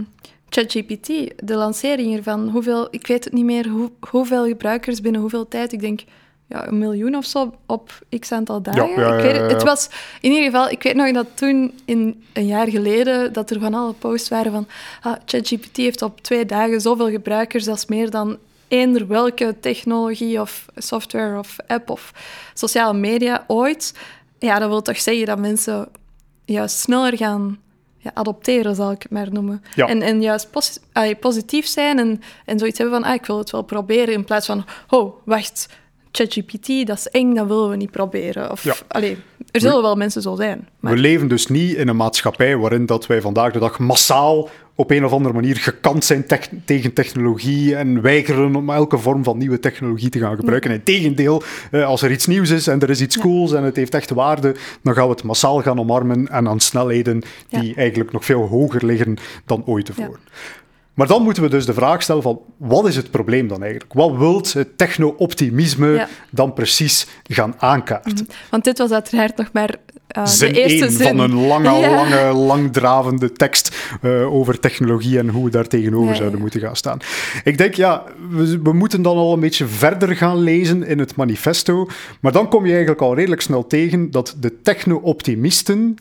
[0.55, 1.07] ChatGPT,
[1.47, 5.73] de lancering ervan, hoeveel, ik weet het niet meer, hoe, hoeveel gebruikers binnen hoeveel tijd,
[5.73, 6.03] ik denk
[6.47, 8.89] ja, een miljoen of zo op x aantal dagen.
[8.89, 9.89] Ja, ja, ik weet het, was
[10.21, 13.73] in ieder geval, ik weet nog dat toen, in een jaar geleden, dat er van
[13.73, 14.67] alle posts waren van
[15.01, 18.37] ah, ChatGPT heeft op twee dagen zoveel gebruikers, dat is meer dan
[18.67, 22.11] eender welke technologie of software of app of
[22.53, 23.93] sociale media ooit.
[24.39, 25.87] Ja, dat wil toch zeggen dat mensen
[26.45, 27.59] juist sneller gaan
[28.05, 29.63] ja, adopteren, zal ik het maar noemen.
[29.75, 29.87] Ja.
[29.87, 30.79] En, en juist pos-
[31.19, 34.45] positief zijn en, en zoiets hebben van, ah, ik wil het wel proberen, in plaats
[34.45, 35.67] van, oh, wacht,
[36.15, 38.51] ChatGPT, dat is eng, dat willen we niet proberen.
[38.51, 38.73] Of, Ja.
[38.87, 39.17] allee,
[39.51, 40.67] er zullen wel mensen zo zijn.
[40.79, 44.49] Maar, We leven dus niet in een maatschappij waarin dat wij vandaag de dag massaal
[44.77, 46.25] op een of andere manier gekant zijn
[46.65, 50.71] tegen technologie en weigeren om elke vorm van nieuwe technologie te gaan gebruiken.
[50.71, 53.21] Integendeel, eh, als er iets nieuws is en er is iets Ja.
[53.21, 56.59] cools en het heeft echt waarde, dan gaan we het massaal gaan omarmen en aan
[56.59, 60.19] snelheden die eigenlijk nog veel hoger liggen dan ooit tevoren.
[60.95, 63.93] Maar dan moeten we dus de vraag stellen van, wat is het probleem dan eigenlijk?
[63.93, 66.07] Wat wilt het techno-optimisme Ja.
[66.31, 68.27] dan precies gaan aankaarten?
[68.49, 69.75] want dit was uiteraard nog maar
[70.23, 71.07] zin de eerste zin.
[71.07, 71.89] van een lange, Ja.
[71.95, 76.75] lange, langdravende tekst eh, over technologie en hoe we daar tegenover Ja, zouden moeten gaan
[76.75, 76.99] staan.
[77.43, 81.15] Ik denk, ja, we, we moeten dan al een beetje verder gaan lezen in het
[81.15, 81.87] manifesto,
[82.21, 85.95] maar dan kom je eigenlijk al redelijk snel tegen dat de techno-optimisten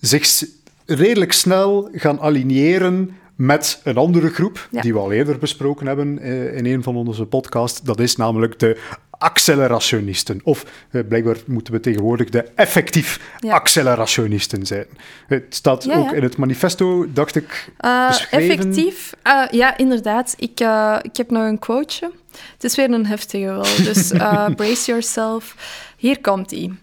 [0.00, 0.44] zich
[0.86, 4.80] redelijk snel gaan aligneren met een andere groep, Ja.
[4.80, 7.80] die we al eerder besproken hebben eh, in een van onze podcasts.
[7.82, 10.40] Dat is namelijk de accelerationisten.
[10.44, 13.54] Of eh, blijkbaar moeten we tegenwoordig de effectief Ja.
[13.54, 14.86] accelerationisten zijn.
[15.26, 16.12] Het staat Ja, ook ja.
[16.16, 17.68] in het manifesto, dacht ik.
[17.76, 19.12] Eh, effectief?
[19.50, 20.34] Ja, inderdaad.
[20.38, 20.60] Ik,
[21.02, 22.10] ik heb nog een quoteje.
[22.52, 24.08] Het is weer een heftige wel, dus
[24.56, 25.54] brace yourself.
[25.96, 26.78] Hier komt ie.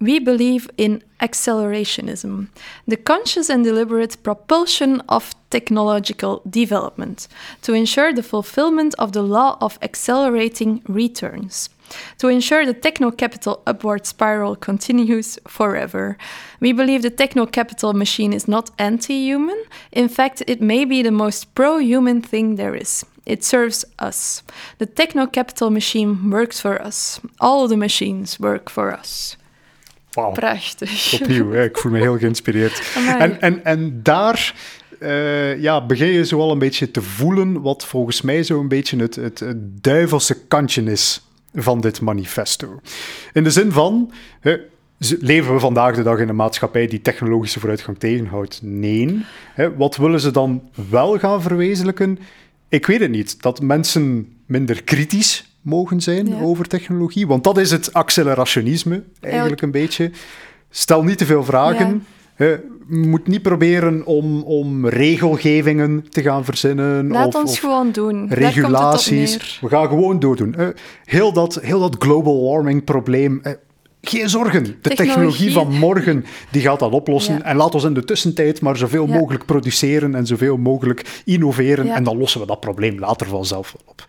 [0.00, 2.48] We believe in accelerationism,
[2.86, 7.28] the conscious and deliberate propulsion of technological development
[7.62, 11.70] to ensure the fulfillment of the law of accelerating returns.
[12.18, 16.16] to ensure the techno capital upward spiral continues forever.
[16.60, 19.62] We believe the techno capital machine is not anti human.
[19.92, 23.04] In fact, it may be the most pro human thing there is.
[23.26, 24.42] It serves us.
[24.78, 27.20] The techno capital machine works for us.
[27.40, 29.36] All the machines work for us.
[30.32, 31.20] Prachtig.
[31.20, 32.92] Opnieuw, hè, ik voel me heel geïnspireerd.
[32.96, 33.18] Amai.
[33.18, 34.54] En, en, en daar
[34.98, 38.68] eh, ja, begin je zo al een beetje te voelen wat volgens mij zo een
[38.68, 42.80] beetje het, het, het duivelse kantje is van dit manifesto.
[43.32, 44.12] In de zin van,
[44.98, 48.60] leven we vandaag de dag in een maatschappij die technologische vooruitgang tegenhoudt?
[48.62, 49.24] Nee.
[49.76, 52.18] Wat willen ze dan wel gaan verwezenlijken?
[52.68, 53.42] Ik weet het niet.
[53.42, 56.40] Dat mensen minder kritisch mogen zijn Ja.
[56.40, 57.26] over technologie.
[57.26, 60.10] Want dat is het accelerationisme eigenlijk een beetje.
[60.70, 62.06] Stel niet te veel vragen.
[62.38, 67.08] Je moet niet proberen om, om regelgevingen te gaan verzinnen.
[67.08, 68.28] Laat of, ons of gewoon doen.
[68.28, 69.58] Regulaties.
[69.60, 70.54] We gaan gewoon doordoen.
[71.04, 73.42] Heel, dat, heel dat global warming probleem.
[74.02, 74.64] geen zorgen.
[74.64, 75.52] De technologie, Technologie.
[75.52, 77.34] van morgen die gaat dat oplossen.
[77.38, 77.42] Ja.
[77.42, 79.18] En laat ons in de tussentijd maar zoveel Ja.
[79.18, 81.86] mogelijk produceren en zoveel mogelijk innoveren.
[81.86, 81.94] Ja.
[81.94, 84.04] En dan lossen we dat probleem later vanzelf wel op.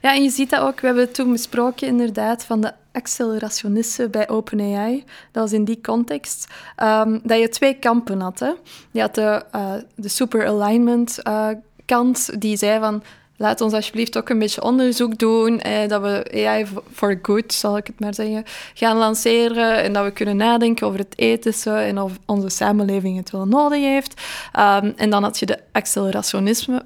[0.00, 0.14] Ja.
[0.14, 0.80] en je ziet dat ook.
[0.80, 5.04] We hebben het toen besproken, inderdaad, van de accelerationisten bij OpenAI.
[5.32, 6.46] Dat was in die context.
[6.76, 8.38] ehm, dat je twee kampen had.
[8.38, 8.52] Hè.
[8.90, 11.48] Je had de, eh, de super alignment eh,
[11.84, 13.02] kant, die zei van...
[13.40, 17.76] Laat ons alsjeblieft ook een beetje onderzoek doen, eh, dat we AI for good, zal
[17.76, 22.00] ik het maar zeggen, gaan lanceren en dat we kunnen nadenken over het ethische en
[22.00, 24.20] of onze samenleving het wel nodig heeft.
[24.52, 26.82] Ehm, en dan had je de accelerationisme,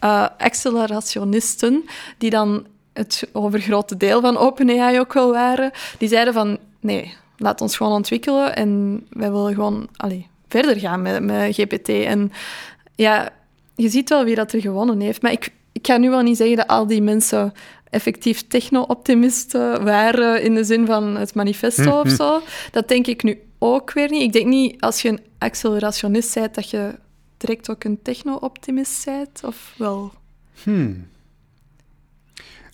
[0.00, 1.84] eh, accelerationisten,
[2.18, 7.60] die dan het overgrote deel van OpenAI ook wel waren, die zeiden van nee, laat
[7.60, 11.88] ons gewoon ontwikkelen en wij willen gewoon allee, verder gaan met, met GPT.
[11.88, 12.32] En
[12.94, 13.28] ja,
[13.74, 16.36] je ziet wel wie dat er gewonnen heeft, maar ik, ik ga nu wel niet
[16.36, 17.52] zeggen dat al die mensen
[17.90, 22.42] effectief techno-optimisten waren in de zin van het manifesto of zo.
[22.70, 24.22] Dat denk ik nu ook weer niet.
[24.22, 26.94] Ik denk niet als je een accelerationist bent dat je
[27.40, 30.12] direct ook een techno-optimist bent, of wel?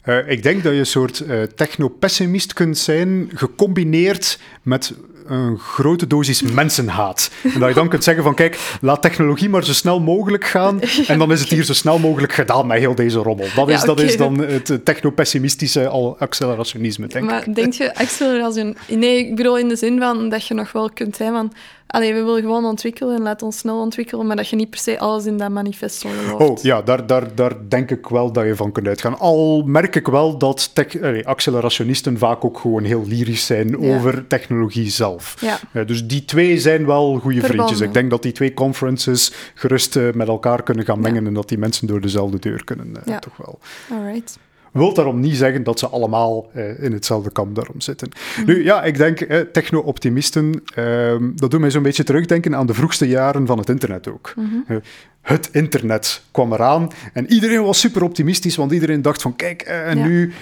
[0.03, 4.95] Eh, ik denk dat je een soort eh, techno-pessimist kunt zijn, gecombineerd met
[5.27, 7.31] een grote dosis mensenhaat.
[7.55, 10.81] En dat je dan kunt zeggen van, kijk, laat technologie maar zo snel mogelijk gaan,
[11.07, 13.47] en dan is het hier zo snel mogelijk gedaan met heel deze rommel.
[13.55, 17.31] Dat is, Ja, dat is dan het techno-pessimistische al accelerationisme, denk ik.
[17.31, 18.77] Maar denk je acceleration...
[18.89, 21.53] Nee, ik bedoel in de zin van dat je nog wel kunt zijn van...
[21.87, 24.79] Allee, we willen gewoon ontwikkelen en laat ons snel ontwikkelen, maar dat je niet per
[24.79, 26.59] se alles in dat manifesto gelooft.
[26.59, 29.19] Oh ja, daar, daar, daar denk ik wel dat je van kunt uitgaan.
[29.19, 33.97] Al merk ik wel dat tech, allee, accelerationisten vaak ook gewoon heel lyrisch zijn Ja.
[33.97, 35.37] over technologie zelf.
[35.41, 35.59] Ja.
[35.73, 37.81] Eh, dus die twee zijn wel goede vriendjes.
[37.81, 41.49] Ik denk dat die twee conferences gerust eh, met elkaar kunnen gaan mengen en dat
[41.49, 43.59] die mensen door dezelfde deur kunnen, eh, toch wel.
[43.91, 44.39] Alright.
[44.77, 48.09] Wil daarom niet zeggen dat ze allemaal eh, in hetzelfde kamp daarom zitten.
[48.37, 48.47] Mhm.
[48.47, 52.75] Nu, ja, ik denk eh, techno-optimisten, ehm, dat doet mij zo'n beetje terugdenken aan de
[52.75, 54.33] vroegste jaren van het internet ook.
[54.37, 54.47] Mhm.
[54.67, 54.77] Eh,
[55.23, 59.99] het internet kwam eraan en iedereen was super optimistisch, want iedereen dacht van kijk, en
[59.99, 60.07] Ja.
[60.07, 60.33] nu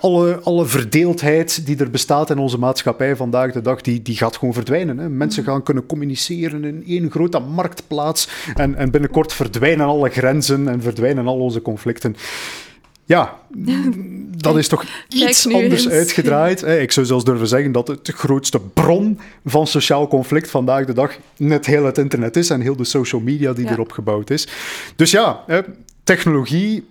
[0.00, 4.36] alle, alle verdeeldheid die er bestaat in onze maatschappij vandaag de dag, die, die gaat
[4.36, 4.98] gewoon verdwijnen.
[4.98, 5.08] Hè.
[5.08, 10.82] Mensen gaan kunnen communiceren in één grote marktplaats en, en binnenkort verdwijnen alle grenzen en
[10.82, 12.16] verdwijnen al onze conflicten.
[13.04, 13.38] Ja,
[14.46, 15.92] dat is toch iets anders eens.
[15.92, 16.62] uitgedraaid.
[16.62, 20.92] Ik zou zelfs durven zeggen dat het de grootste bron van sociaal conflict vandaag de
[20.92, 23.70] dag net heel het internet is en heel de social media die Ja.
[23.72, 24.48] erop gebouwd is.
[24.96, 25.44] Dus ja,
[26.04, 26.86] technologie.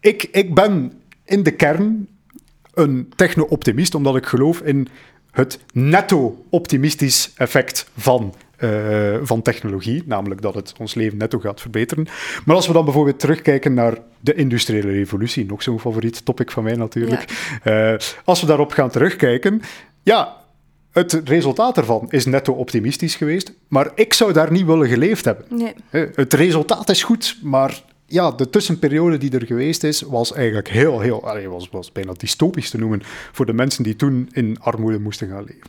[0.00, 0.92] Ik, ik ben
[1.24, 2.08] in de kern
[2.74, 4.88] een techno-optimist, omdat ik geloof in
[5.30, 12.06] het netto-optimistisch effect van, eh, van technologie, namelijk dat het ons leven netto gaat verbeteren.
[12.44, 16.62] Maar als we dan bijvoorbeeld terugkijken naar de industriële revolutie, nog zo'n favoriet topic van
[16.62, 17.94] mij natuurlijk, Eh,
[18.24, 19.60] als we daarop gaan terugkijken,
[20.02, 20.36] ja,
[20.92, 25.44] het resultaat ervan is netto optimistisch geweest, maar ik zou daar niet willen geleefd hebben.
[25.48, 25.74] Nee.
[26.14, 31.00] Het resultaat is goed, maar ja, de tussenperiode die er geweest is, was eigenlijk heel,
[31.00, 35.44] heel, was bijna dystopisch te noemen voor de mensen die toen in armoede moesten gaan
[35.44, 35.68] leven.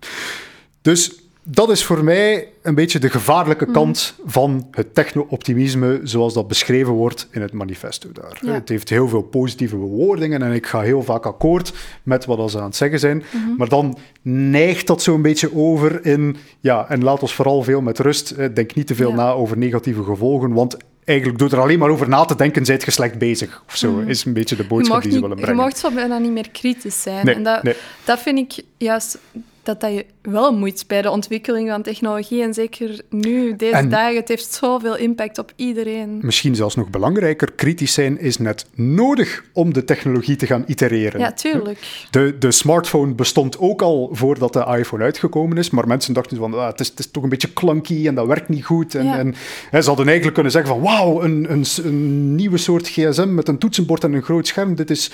[0.82, 6.48] Dus dat is voor mij een beetje de gevaarlijke kant van het techno-optimisme, zoals dat
[6.48, 8.38] beschreven wordt in het manifesto daar.
[8.42, 8.54] Ja.
[8.54, 12.58] Het heeft heel veel positieve bewoordingen en ik ga heel vaak akkoord met wat ze
[12.58, 13.24] aan het zeggen zijn,
[13.58, 18.00] maar dan neigt dat zo'n beetje over in, ja, en laat ons vooral veel met
[18.00, 19.16] rust, denk niet te veel Ja.
[19.16, 22.84] na over negatieve gevolgen, want eigenlijk door er alleen maar over na te denken, zijt
[22.86, 25.44] je slecht bezig, of zo, is een beetje de Je boodschap die ze willen je
[25.44, 25.64] brengen.
[25.64, 27.26] mag zo bijna niet meer kritisch zijn.
[27.26, 27.76] Nee, en dat, nee.
[28.06, 29.18] dat vind ik juist
[29.64, 32.42] dat dat je wel moet bij de ontwikkeling van technologie.
[32.44, 36.20] En zeker nu, deze En- dagen, het heeft zoveel impact op iedereen.
[36.22, 41.20] Misschien zelfs nog belangrijker, kritisch zijn is net nodig om de technologie te gaan itereren.
[41.20, 41.80] Ja, tuurlijk.
[42.10, 46.54] De, de smartphone bestond ook al voordat de iPhone uitgekomen is, maar mensen dachten van,
[46.54, 48.96] ah, het, is, het is toch een beetje clunky en dat werkt niet goed.
[48.96, 49.18] En, Ja.
[49.18, 49.36] en
[49.70, 53.48] hè, ze hadden eigenlijk kunnen zeggen van, wauw, een, een, een nieuwe soort gsm met
[53.48, 55.12] een toetsenbord en een groot scherm, dit is,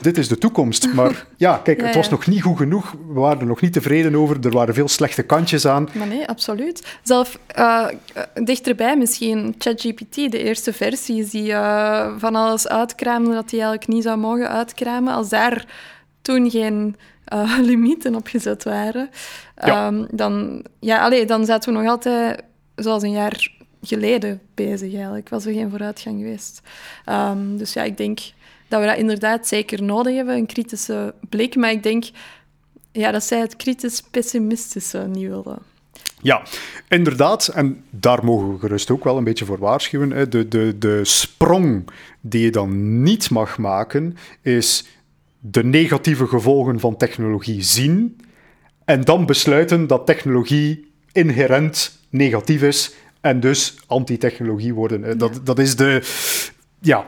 [0.00, 0.92] dit is de toekomst.
[0.94, 3.72] Maar ja, kijk, Ja, het was nog niet goed genoeg, we waren er nog niet
[3.72, 5.88] tevreden over, er waren veel slechte kantjes aan.
[5.92, 6.98] Maar nee, absoluut.
[7.02, 13.48] Zelf eh, eh, dichterbij misschien, ChatGPT, de eerste versies die eh, van alles uitkramen dat
[13.48, 15.64] die eigenlijk niet zou mogen uitkramen, als daar
[16.22, 16.96] toen geen
[17.70, 19.10] limieten op gezet waren,
[19.56, 19.86] Ja.
[19.86, 22.42] ehm, dan, ja, allee, dan zaten we nog altijd
[22.74, 23.50] zoals een jaar
[23.82, 25.28] geleden bezig eigenlijk.
[25.28, 26.60] Was er geen vooruitgang geweest.
[27.04, 28.18] Ehm, dus ja, ik denk
[28.68, 31.56] dat we dat inderdaad zeker nodig hebben, een kritische blik.
[31.56, 32.04] Maar ik denk
[32.92, 35.58] ja, dat zij het kritisch-pessimistische niet wilden.
[36.22, 36.42] Ja,
[36.88, 37.48] inderdaad.
[37.48, 40.10] En daar mogen we gerust ook wel een beetje voor waarschuwen.
[40.10, 40.28] hè.
[40.28, 44.86] De, de, de sprong die je dan niet mag maken, is
[45.38, 48.20] de negatieve gevolgen van technologie zien
[48.84, 55.18] en dan besluiten dat technologie inherent negatief is en dus anti-technologie worden.
[55.18, 56.02] Dat, dat is de,
[56.80, 57.06] ja,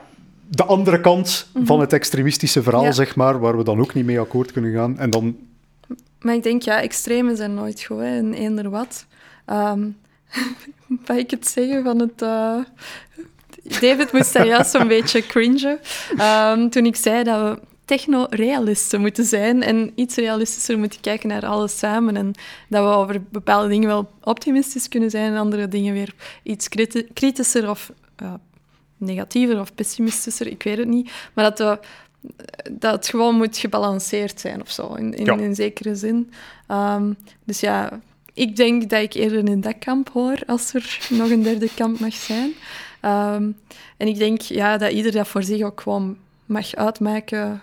[0.48, 2.92] de andere kant van het extremistische verhaal, Ja.
[2.92, 4.98] zeg maar, waar we dan ook niet mee akkoord kunnen gaan.
[4.98, 5.36] En dan
[6.22, 9.06] Maar ik denk, ja, extremen zijn nooit goed, hè, in eender wat.
[9.46, 9.88] Ehm
[11.06, 12.22] mag ik het zeggen van het...
[12.22, 12.58] eh,
[13.80, 15.80] David moest daar juist een beetje cringen
[16.16, 21.46] ehm, toen ik zei dat we techno-realisten moeten zijn en iets realistischer moeten kijken naar
[21.46, 22.32] alles samen en
[22.68, 27.08] dat we over bepaalde dingen wel optimistisch kunnen zijn en andere dingen weer iets kriti-
[27.12, 28.34] kritischer of eh,
[28.96, 31.10] negatiever of pessimistischer, ik weet het niet.
[31.34, 31.78] Maar dat, we,
[32.70, 35.36] dat het gewoon moet gebalanceerd zijn of zo, in, in, Ja.
[35.36, 36.32] in zekere zin.
[36.66, 37.12] Ehm,
[37.44, 38.00] dus ja,
[38.32, 41.98] ik denk dat ik eerder in dat kamp hoor als er nog een derde kamp
[41.98, 42.52] mag zijn.
[43.00, 43.50] Ehm,
[43.96, 47.62] en ik denk ja, dat ieder dat voor zich ook gewoon mag uitmaken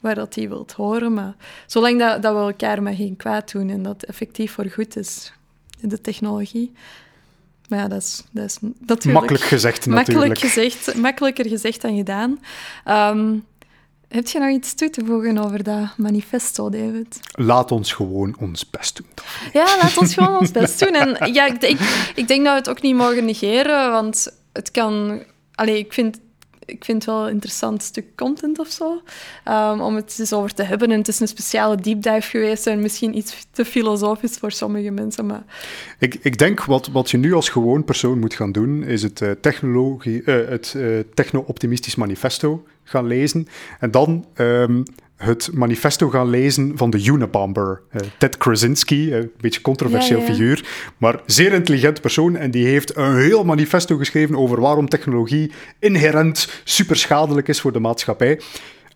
[0.00, 1.14] waar dat hij wilt horen.
[1.14, 1.34] Maar
[1.66, 5.32] zolang dat, dat we elkaar maar geen kwaad doen en dat effectief voor goed is,
[5.80, 6.72] de technologie.
[7.68, 9.04] Maar ja, dat is, dat is natuurlijk...
[9.04, 10.28] makkelijk gezegd natuurlijk.
[10.28, 12.40] Makkelijk gezegd, makkelijker gezegd dan gedaan.
[12.84, 13.36] Ehm,
[14.08, 17.20] heb je nog iets toe te voegen over dat manifesto, David?
[17.32, 19.06] Laat ons gewoon ons best doen.
[19.52, 20.94] Ja, laat ons gewoon ons best doen.
[20.94, 21.78] En ja, ik, denk-
[22.14, 25.22] ik denk dat we het ook niet mogen negeren, want het kan...
[25.54, 26.18] Allee, ik vind,
[26.68, 29.02] ik vind het wel een interessant stuk content of zo,
[29.44, 30.90] ehm, om het eens over te hebben.
[30.90, 34.90] En het is een speciale deep dive geweest en misschien iets te filosofisch voor sommige
[34.90, 35.42] mensen, maar
[35.98, 39.20] Ik, ik denk wat, wat je nu als gewoon persoon moet gaan doen, is het,
[39.20, 43.46] eh, technologie, eh, het eh, Techno-Optimistisch Manifesto gaan lezen.
[43.80, 44.82] En dan ehm,
[45.18, 47.82] het manifesto gaan lezen van de Unabomber.
[47.90, 50.30] eh, Ted Krasinski, eh, een beetje controversieel Ja, ja.
[50.32, 50.64] figuur,
[50.98, 52.36] maar zeer intelligent persoon.
[52.36, 57.72] En die heeft een heel manifesto geschreven over waarom technologie inherent super schadelijk is voor
[57.72, 58.40] de maatschappij.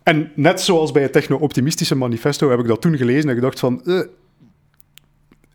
[0.03, 3.81] En net zoals bij het Techno-Optimistische Manifesto heb ik dat toen gelezen en gedacht van...
[3.85, 3.99] eh,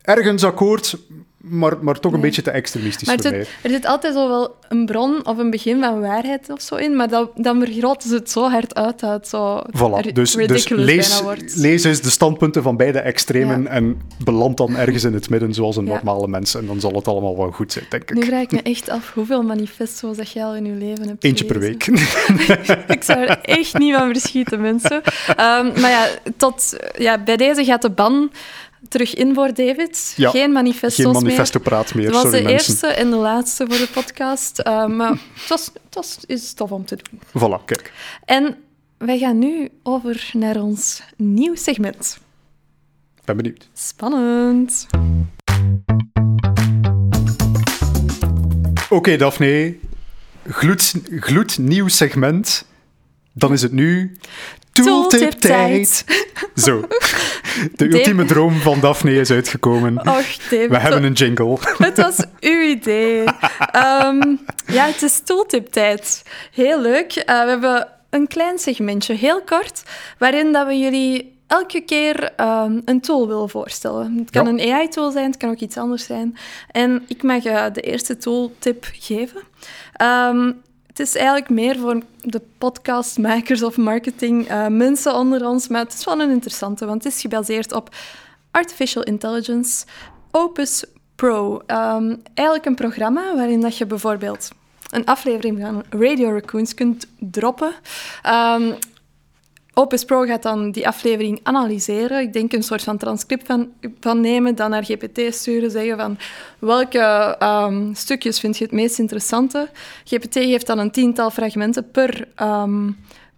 [0.03, 0.99] ergens akkoord,
[1.39, 2.27] maar, maar toch een Nee.
[2.27, 3.45] beetje te extremistisch Maar er voor mij.
[3.45, 6.75] zit, er zit altijd zo wel een bron of een begin van waarheid of zo
[6.75, 10.33] in, maar dan, dan vergroten ze het zo hard uit dat het zo Voilà, dus,
[10.33, 10.69] dus
[11.57, 13.69] lees, eens de standpunten van beide extremen Ja.
[13.69, 15.95] en beland dan ergens in het midden zoals een Ja.
[15.95, 16.55] normale mens.
[16.55, 18.27] En dan zal het allemaal wel goed zijn, denk Nu ik.
[18.27, 21.45] vraag ik me echt af hoeveel manifesto's dat jij al in je leven hebt Eentje
[21.45, 21.87] per week.
[22.97, 25.03] ik zou er echt niet van verschieten, mensen.
[25.37, 28.31] Ehm, maar ja, tot, ja, bij deze gaat de ban
[28.89, 30.13] terug in voor David.
[30.17, 31.23] Ja, Geen manifesto's Geen meer.
[31.23, 32.69] manifesto-praat meer, Het was sorry de mensen.
[32.69, 34.59] eerste en de laatste voor de podcast.
[34.59, 37.21] Ehm, maar het was, het was is tof om te doen.
[37.29, 37.93] Voilà, kijk.
[38.25, 38.57] En
[38.99, 42.19] wij gaan nu over naar ons nieuw segment.
[43.25, 43.69] Ben benieuwd.
[43.73, 44.87] Spannend.
[48.91, 49.77] Oké, Daphne.
[50.47, 52.65] Gloed, gloednieuw segment.
[53.33, 54.17] Dan is het nu...
[54.73, 56.05] Tooltip-tijd.
[56.55, 56.81] Zo.
[57.77, 59.99] De ultieme droom van Daphne is uitgekomen.
[59.99, 60.69] Och, David.
[60.71, 61.59] We hebben een jingle.
[61.79, 63.25] Het was uw idee.
[63.73, 66.23] Ehm, ja, het is tooltip-tijd.
[66.53, 67.13] Heel leuk.
[67.13, 69.83] Eh, we hebben een klein segmentje, heel kort,
[70.19, 74.17] waarin dat we jullie elke keer ehm, een tool willen voorstellen.
[74.19, 74.51] Het kan Ja.
[74.65, 76.37] een AI-tool zijn, het kan ook iets anders zijn.
[76.71, 79.41] En ik mag eh, de eerste tooltip geven.
[79.93, 80.53] Ehm,
[80.87, 85.93] het is eigenlijk meer voor de podcastmakers of marketing eh, mensen onder ons, maar het
[85.93, 87.95] is wel een interessante, want het is gebaseerd op
[88.51, 89.87] artificial intelligence,
[90.31, 91.63] Opus Pro.
[91.67, 94.51] Ehm, eigenlijk een programma waarin dat je bijvoorbeeld
[94.91, 97.73] een aflevering van Radio Raccoons kunt droppen.
[98.23, 98.73] Ehm,
[99.79, 102.21] Opus Pro gaat dan die aflevering analyseren.
[102.21, 103.69] Ik denk een soort van transcript van,
[104.01, 106.19] van nemen, dan naar GPT sturen, zeggen van
[106.59, 106.99] welke
[107.39, 109.69] ehm, stukjes vind je het meest interessante.
[110.05, 112.91] GPT geeft dan een tiental fragmenten per, ehm,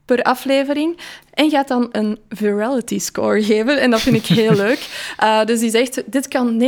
[0.05, 0.99] per aflevering
[1.35, 3.81] en gaat dan een virality score geven.
[3.81, 5.15] En dat vind ik heel leuk.
[5.23, 6.65] Uh, dus die zegt, dit kan 90%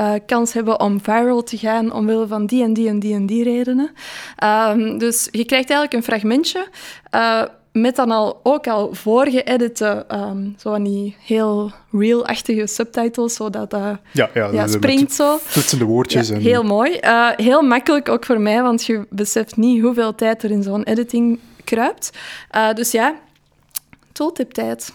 [0.00, 3.26] uh, kans hebben om viral te gaan omwille van die en die en die en
[3.26, 3.90] die redenen.
[4.44, 6.66] Um, dus je krijgt eigenlijk een fragmentje...
[7.14, 7.42] Uh,
[7.72, 13.98] met dan al, ook al voorgeëdite, um, zo van die heel real-achtige subtitles, zodat dat
[14.12, 15.38] ja, ja, ja, springt zo.
[15.78, 16.28] de woordjes.
[16.28, 16.40] Ja, en...
[16.40, 16.98] Heel mooi.
[17.00, 20.82] Uh, heel makkelijk ook voor mij, want je beseft niet hoeveel tijd er in zo'n
[20.82, 22.10] editing kruipt.
[22.56, 23.14] Uh, dus ja,
[24.12, 24.92] tooltip-tijd.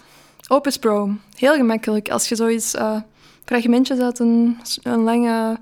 [0.48, 1.10] Opus Pro.
[1.36, 2.10] Heel gemakkelijk.
[2.10, 2.74] Als je zoiets
[3.44, 5.58] fragmentjes uit een, een lange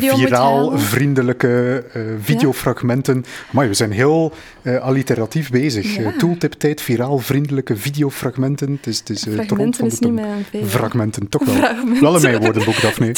[0.00, 3.24] video Viraal vriendelijke uh, videofragmenten.
[3.50, 4.32] Maar we zijn heel
[4.62, 5.98] uh, alliteratief bezig.
[5.98, 8.72] Uh, Tooltip-tijd, viraal vriendelijke videofragmenten.
[8.72, 11.54] Het is, het is, fragmenten is niet mijn Fragmenten, toch wel.
[11.54, 12.02] Fragmenten.
[12.02, 13.08] Wel in mijn woordenboek, Daphne.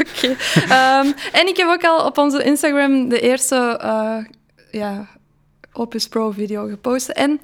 [0.00, 0.36] Oké.
[0.64, 1.00] Okay.
[1.00, 3.80] Um, en ik heb ook al op onze Instagram de eerste
[4.70, 5.08] ja,
[5.72, 7.08] Opus Pro video gepost.
[7.08, 7.40] En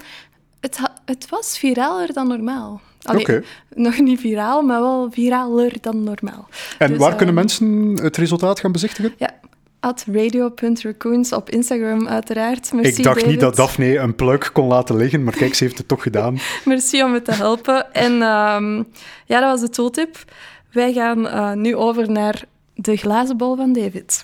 [0.60, 2.80] het, het was viraler dan normaal.
[3.04, 3.20] Oké.
[3.20, 3.42] Okay.
[3.74, 6.48] Nog niet viraal, maar wel viraler dan normaal.
[6.78, 9.14] En dus, waar kunnen mensen het resultaat gaan bezichtigen?
[9.16, 9.30] Ja,
[9.80, 12.72] at radio.raccoons op Instagram uiteraard.
[12.72, 13.30] Merci, Ik dacht David.
[13.30, 16.38] niet dat Daphne een pluk kon laten liggen, maar kijk, ze heeft het toch gedaan.
[16.64, 17.94] Merci om me te helpen.
[17.94, 18.86] En um,
[19.26, 20.16] ja, dat was de tooltip.
[20.72, 22.44] Wij gaan uh, nu over naar
[22.74, 24.22] de glazen bol van David.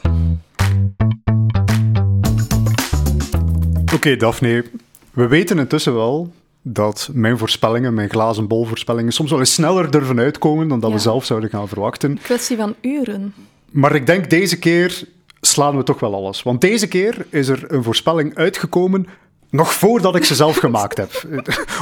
[3.82, 4.64] Oké, okay, Daphne.
[5.12, 6.32] We weten intussen wel
[6.72, 10.90] dat mijn voorspellingen, mijn glazen bol voorspellingen, soms wel eens sneller durven uitkomen dan dat
[10.90, 10.96] Ja.
[10.96, 12.18] we zelf zouden gaan verwachten.
[12.22, 13.34] Kwestie van uren.
[13.70, 15.02] Maar ik denk deze keer
[15.40, 16.42] slaan we toch wel alles.
[16.42, 19.06] Want deze keer is er een voorspelling uitgekomen
[19.50, 21.10] nog voordat ik ze zelf gemaakt heb.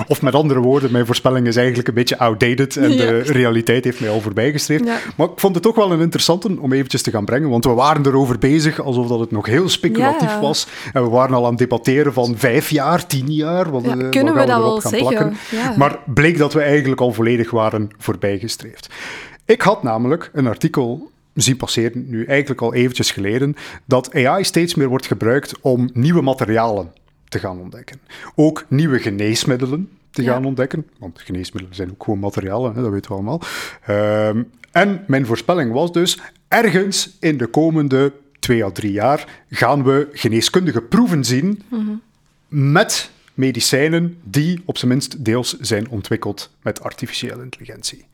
[0.08, 2.96] Of met andere woorden, mijn voorspelling is eigenlijk een beetje outdated en Ja.
[2.96, 4.84] de realiteit heeft mij al voorbijgestreefd.
[4.84, 4.98] Ja.
[5.16, 7.70] Maar ik vond het toch wel een interessante om eventjes te gaan brengen, want we
[7.72, 10.40] waren erover bezig alsof dat het nog heel speculatief Ja.
[10.40, 10.66] was.
[10.92, 13.70] En we waren al aan het debatteren van vijf jaar, tien jaar.
[13.70, 15.78] Wat, kunnen wat we gaan dat erop wel gaan zeggen?
[15.78, 18.88] Maar bleek dat we eigenlijk al volledig waren voorbijgestreefd.
[19.44, 24.74] Ik had namelijk een artikel zien passeren, nu eigenlijk al eventjes geleden, dat AI steeds
[24.74, 26.92] meer wordt gebruikt om nieuwe materialen
[27.36, 28.00] te gaan ontdekken.
[28.34, 30.32] Ook nieuwe geneesmiddelen te Ja.
[30.32, 33.40] gaan ontdekken, want geneesmiddelen zijn ook gewoon materialen, hè, dat weten we allemaal.
[33.86, 39.84] Ehm, en mijn voorspelling was dus, ergens in de komende twee à drie jaar gaan
[39.84, 41.62] we geneeskundige proeven zien
[42.48, 48.04] met medicijnen die op zijn minst deels zijn ontwikkeld met artificiële intelligentie.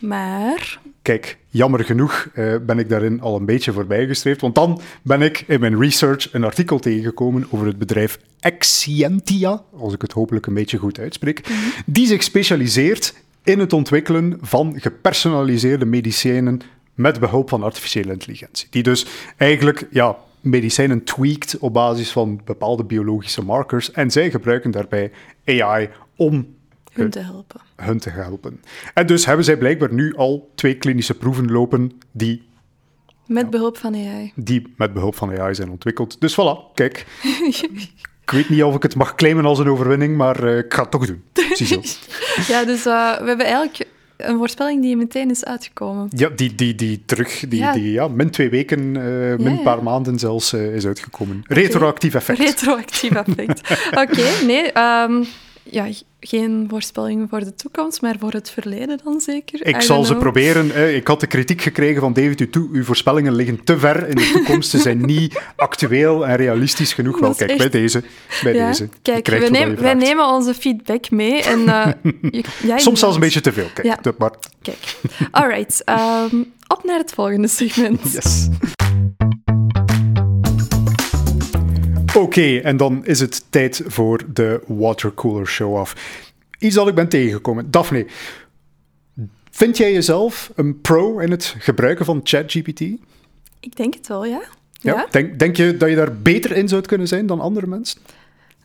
[0.00, 5.22] Maar Kijk, jammer genoeg eh, ben ik daarin al een beetje voorbijgestreefd, want dan ben
[5.22, 10.46] ik in mijn research een artikel tegengekomen over het bedrijf Excientia, als ik het hopelijk
[10.46, 11.48] een beetje goed uitspreek,
[11.86, 16.60] die zich specialiseert in het ontwikkelen van gepersonaliseerde medicijnen
[16.94, 18.66] met behulp van artificiële intelligentie.
[18.70, 24.70] Die dus eigenlijk ja, medicijnen tweakt op basis van bepaalde biologische markers en zij gebruiken
[24.70, 25.10] daarbij
[25.44, 26.54] AI om
[26.92, 27.60] hun te helpen.
[27.76, 28.60] hun te helpen.
[28.94, 32.42] En dus hebben zij blijkbaar nu al twee klinische proeven lopen die,
[33.26, 34.32] Met behulp van AI.
[34.34, 36.20] die met behulp van AI zijn ontwikkeld.
[36.20, 37.06] Dus voilà, kijk.
[38.26, 40.82] ik weet niet of ik het mag claimen als een overwinning, maar eh, ik ga
[40.82, 41.22] het toch doen.
[41.52, 41.80] Ziezo.
[42.48, 46.08] Ja, dus uh, we hebben eigenlijk een voorspelling die meteen is uitgekomen.
[46.10, 47.72] Ja, die, die, die terug, die, Ja.
[47.72, 49.02] die ja, min twee weken, uh,
[49.36, 49.62] min een ja.
[49.62, 51.42] paar maanden zelfs, uh, is uitgekomen.
[51.46, 52.38] Retroactief effect.
[52.38, 53.60] Retroactief effect.
[53.90, 54.78] Oké, okay, nee.
[54.78, 55.26] Um,
[55.70, 55.86] ja,
[56.20, 59.66] geen voorspellingen voor de toekomst, maar voor het verleden dan zeker.
[59.66, 60.94] Ik zal ze proberen.
[60.94, 64.70] Ik had de kritiek gekregen van David, uw, voorspellingen liggen te ver in de toekomst.
[64.70, 67.20] Ze zijn niet actueel en realistisch genoeg.
[67.20, 67.58] Wel, kijk, echt...
[67.58, 68.02] bij deze.
[68.42, 68.88] Bij ja, deze.
[69.02, 71.42] Kijk, wij, neem, wij, nemen onze feedback mee.
[71.42, 71.86] En, uh,
[72.30, 73.68] je, jij Soms zelfs een beetje te veel.
[73.74, 74.12] Kijk, ja.
[74.18, 74.32] maar...
[74.62, 74.96] kijk.
[75.30, 75.84] Alright,
[76.32, 78.00] um, op naar het volgende segment.
[78.12, 78.48] Yes.
[82.16, 85.94] Oké, okay, en dan is het tijd voor de Watercooler Show-off.
[86.58, 87.70] Iets dat ik ben tegengekomen.
[87.70, 88.06] Daphne,
[89.50, 92.80] vind jij jezelf een pro in het gebruiken van ChatGPT?
[93.60, 94.42] Ik denk het wel, ja.
[94.72, 94.94] ja?
[94.94, 95.06] ja?
[95.10, 98.00] Denk, denk je dat je daar beter in zou kunnen zijn dan andere mensen?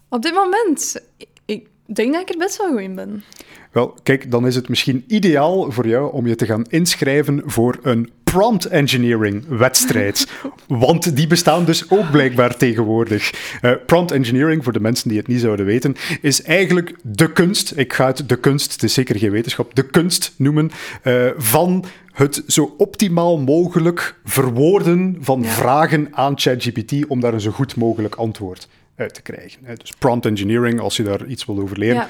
[0.09, 1.01] Op dit moment,
[1.45, 3.23] ik denk dat ik er best wel goed in ben.
[3.71, 7.79] Wel, kijk, dan is het misschien ideaal voor jou om je te gaan inschrijven voor
[7.81, 10.31] een prompt engineering wedstrijd.
[10.67, 13.31] Want die bestaan dus ook blijkbaar tegenwoordig.
[13.61, 17.77] Uh, prompt engineering, voor de mensen die het niet zouden weten, is eigenlijk de kunst,
[17.77, 20.71] ik ga het de kunst, het is zeker geen wetenschap, de kunst noemen,
[21.03, 25.49] uh, van het zo optimaal mogelijk verwoorden van ja.
[25.49, 29.59] vragen aan ChatGPT om daar een zo goed mogelijk antwoord uit te krijgen.
[29.77, 31.95] Dus prompt engineering, als je daar iets wil over leren.
[31.95, 32.07] Ja.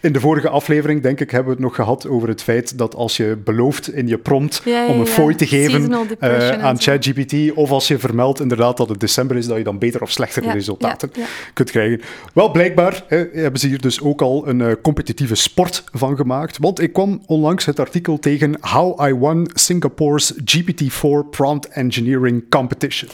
[0.00, 2.94] In de vorige aflevering, denk ik, hebben we het nog gehad over het feit dat
[2.94, 6.80] als je belooft in je prompt Ja, ja, om een fooi te geven eh, aan.
[6.80, 10.10] ChatGPT, of als je vermeldt inderdaad dat het december is, dat je dan beter of
[10.10, 11.10] slechtere resultaten
[11.52, 12.00] kunt krijgen.
[12.32, 16.58] Wel, blijkbaar hè, hebben ze hier dus ook al een eh, competitieve sport van gemaakt.
[16.58, 23.10] Want ik kwam onlangs het artikel tegen How I Won Singapore's GPT-4 Prompt Engineering Competition.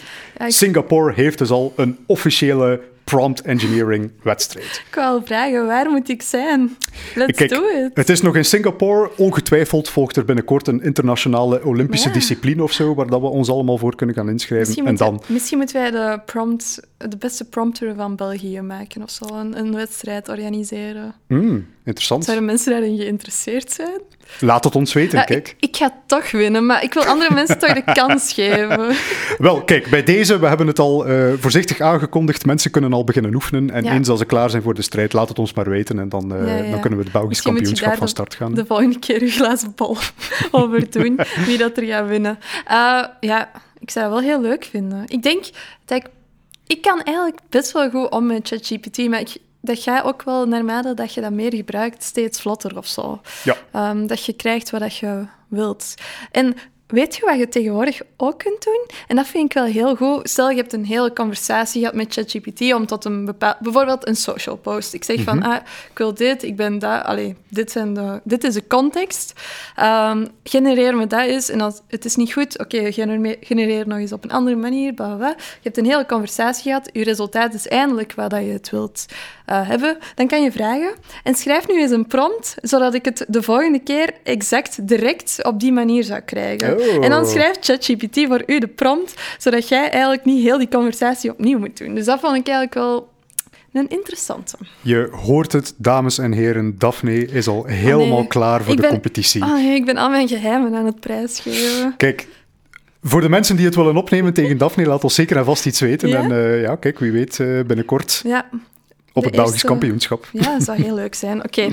[0.47, 4.83] Singapore heeft dus al een officiële prompt engineering wedstrijd.
[4.89, 6.77] Ik wou vragen, waar moet ik zijn?
[7.15, 7.91] Let's Kijk, do it.
[7.95, 9.11] Het is nog in Singapore.
[9.17, 12.15] Ongetwijfeld volgt er binnenkort een internationale Olympische Ja.
[12.15, 14.67] discipline of zo, waar dat we ons allemaal voor kunnen gaan inschrijven.
[14.67, 19.03] Misschien, En moeten- dan, misschien moeten wij de, prompt, de beste prompter van België maken
[19.03, 19.25] of zo.
[19.35, 21.15] Een, een wedstrijd organiseren.
[21.27, 22.25] hmm, interessant.
[22.25, 24.01] Zouden mensen daarin geïnteresseerd zijn?
[24.41, 25.49] Laat het ons weten, Ja, kijk.
[25.49, 28.95] ik, ik ga toch winnen, maar ik wil andere mensen toch de kans geven.
[29.39, 32.47] Wel, kijk, bij deze, we hebben het al eh, voorzichtig aangekondigd.
[32.47, 33.71] Mensen kunnen al beginnen oefenen.
[33.71, 33.93] En Ja.
[33.93, 35.99] eens als ze klaar zijn voor de strijd, laat het ons maar weten.
[35.99, 38.55] En dan, eh, Ja, dan kunnen we het Belgisch kampioenschap van start gaan.
[38.55, 39.97] De volgende keer een glazen bal
[40.51, 42.39] over doen, wie dat er gaat winnen.
[42.67, 45.03] Eh, ja, ik zou het wel heel leuk vinden.
[45.07, 45.45] Ik denk
[45.85, 46.07] dat ik...
[46.67, 50.47] Ik kan eigenlijk best wel goed om met ChatGPT, maar ik, dat gaat ook wel,
[50.47, 53.21] naarmate dat je dat meer gebruikt, steeds vlotter of zo.
[53.45, 53.57] Ja.
[53.73, 55.95] Ehm, dat je krijgt wat dat je wilt.
[56.31, 56.57] En
[56.93, 58.87] weet je wat je tegenwoordig ook kunt doen?
[59.07, 60.29] En dat vind ik wel heel goed.
[60.31, 63.59] Stel, je hebt een hele conversatie gehad met ChatGPT om tot een bepaald...
[63.61, 64.95] Bijvoorbeeld een social post.
[64.95, 65.25] Ik zeg Mhm.
[65.25, 65.55] van, ah,
[65.91, 67.05] ik wil dit, ik ben dat.
[67.05, 69.33] Allee, dit, zijn de, dit is de context.
[69.77, 71.49] Ehm, genereer me dat eens.
[71.51, 74.93] En als het is niet goed, oké, gener- genereer nog eens op een andere manier.
[74.93, 75.29] Bla, bla, bla.
[75.39, 76.89] Je hebt een hele conversatie gehad.
[76.93, 79.05] Je resultaat is eindelijk wat dat je het wilt
[79.47, 79.99] eh, hebben.
[80.15, 80.93] Dan kan je vragen.
[81.23, 85.61] En schrijf nu eens een prompt, zodat ik het de volgende keer exact direct op
[85.61, 86.79] die manier zou krijgen.
[86.79, 86.82] Oh.
[87.01, 91.31] En dan schrijft ChatGPT voor u de prompt, zodat jij eigenlijk niet heel die conversatie
[91.31, 91.95] opnieuw moet doen.
[91.95, 93.11] Dus dat vond ik eigenlijk wel
[93.73, 94.57] een interessante.
[94.81, 96.79] Je hoort het, dames en heren.
[96.79, 98.27] Daphne is al helemaal Oh, nee.
[98.27, 99.43] klaar voor de ben- competitie.
[99.43, 101.95] Ah, nee, ik ben al mijn geheimen aan het prijsgeven.
[101.97, 102.29] Kijk,
[103.03, 105.81] voor de mensen die het willen opnemen tegen Daphne, laat ons zeker en vast iets
[105.81, 106.09] weten.
[106.09, 106.23] Ja?
[106.23, 108.49] En eh, ja, kijk, wie weet eh, binnenkort Ja,
[109.13, 110.29] op het Belgisch kampioenschap.
[110.33, 111.43] Ja, dat zou heel leuk zijn.
[111.47, 111.69] Oké,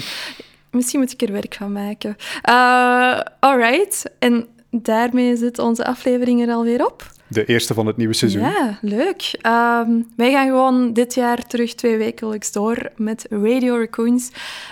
[0.72, 2.16] misschien moet ik er werk van maken.
[2.50, 7.12] Uh, alright, en daarmee zit onze aflevering er alweer op.
[7.30, 8.42] De eerste van het nieuwe seizoen.
[8.42, 9.38] Ja, leuk.
[9.42, 14.32] Ehm, wij gaan gewoon dit jaar terug twee wekelijks door met Radio Raccoons.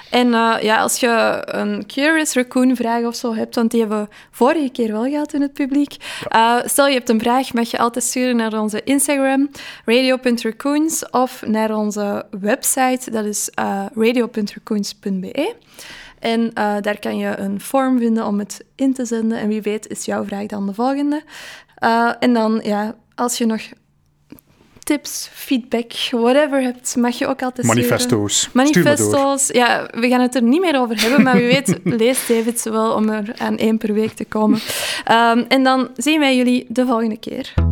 [0.09, 4.01] En eh, ja, als je een Curious Raccoon vraag of zo hebt, want die hebben
[4.01, 5.95] we vorige keer wel gehad in het publiek.
[6.27, 9.49] Eh, stel je hebt een vraag, mag je altijd sturen naar onze Instagram,
[9.85, 15.55] radio.raccoons, of naar onze website, dat is eh, radio.raccoons.be.
[16.19, 19.39] En eh, daar kan je een vorm vinden om het in te zenden.
[19.39, 21.23] En wie weet is jouw vraag dan de volgende.
[21.83, 23.61] Uh, en dan, ja, als je nog
[24.87, 28.39] tips, feedback, whatever hebt, mag je ook altijd Manifesto's.
[28.39, 28.57] sturen.
[28.57, 29.47] Manifesto's.
[29.47, 32.91] Ja, we gaan het er niet meer over hebben, maar wie weet leest David wel
[32.93, 34.59] om er aan één per week te komen.
[35.11, 37.66] Um, en dan zien wij jullie de volgende keer.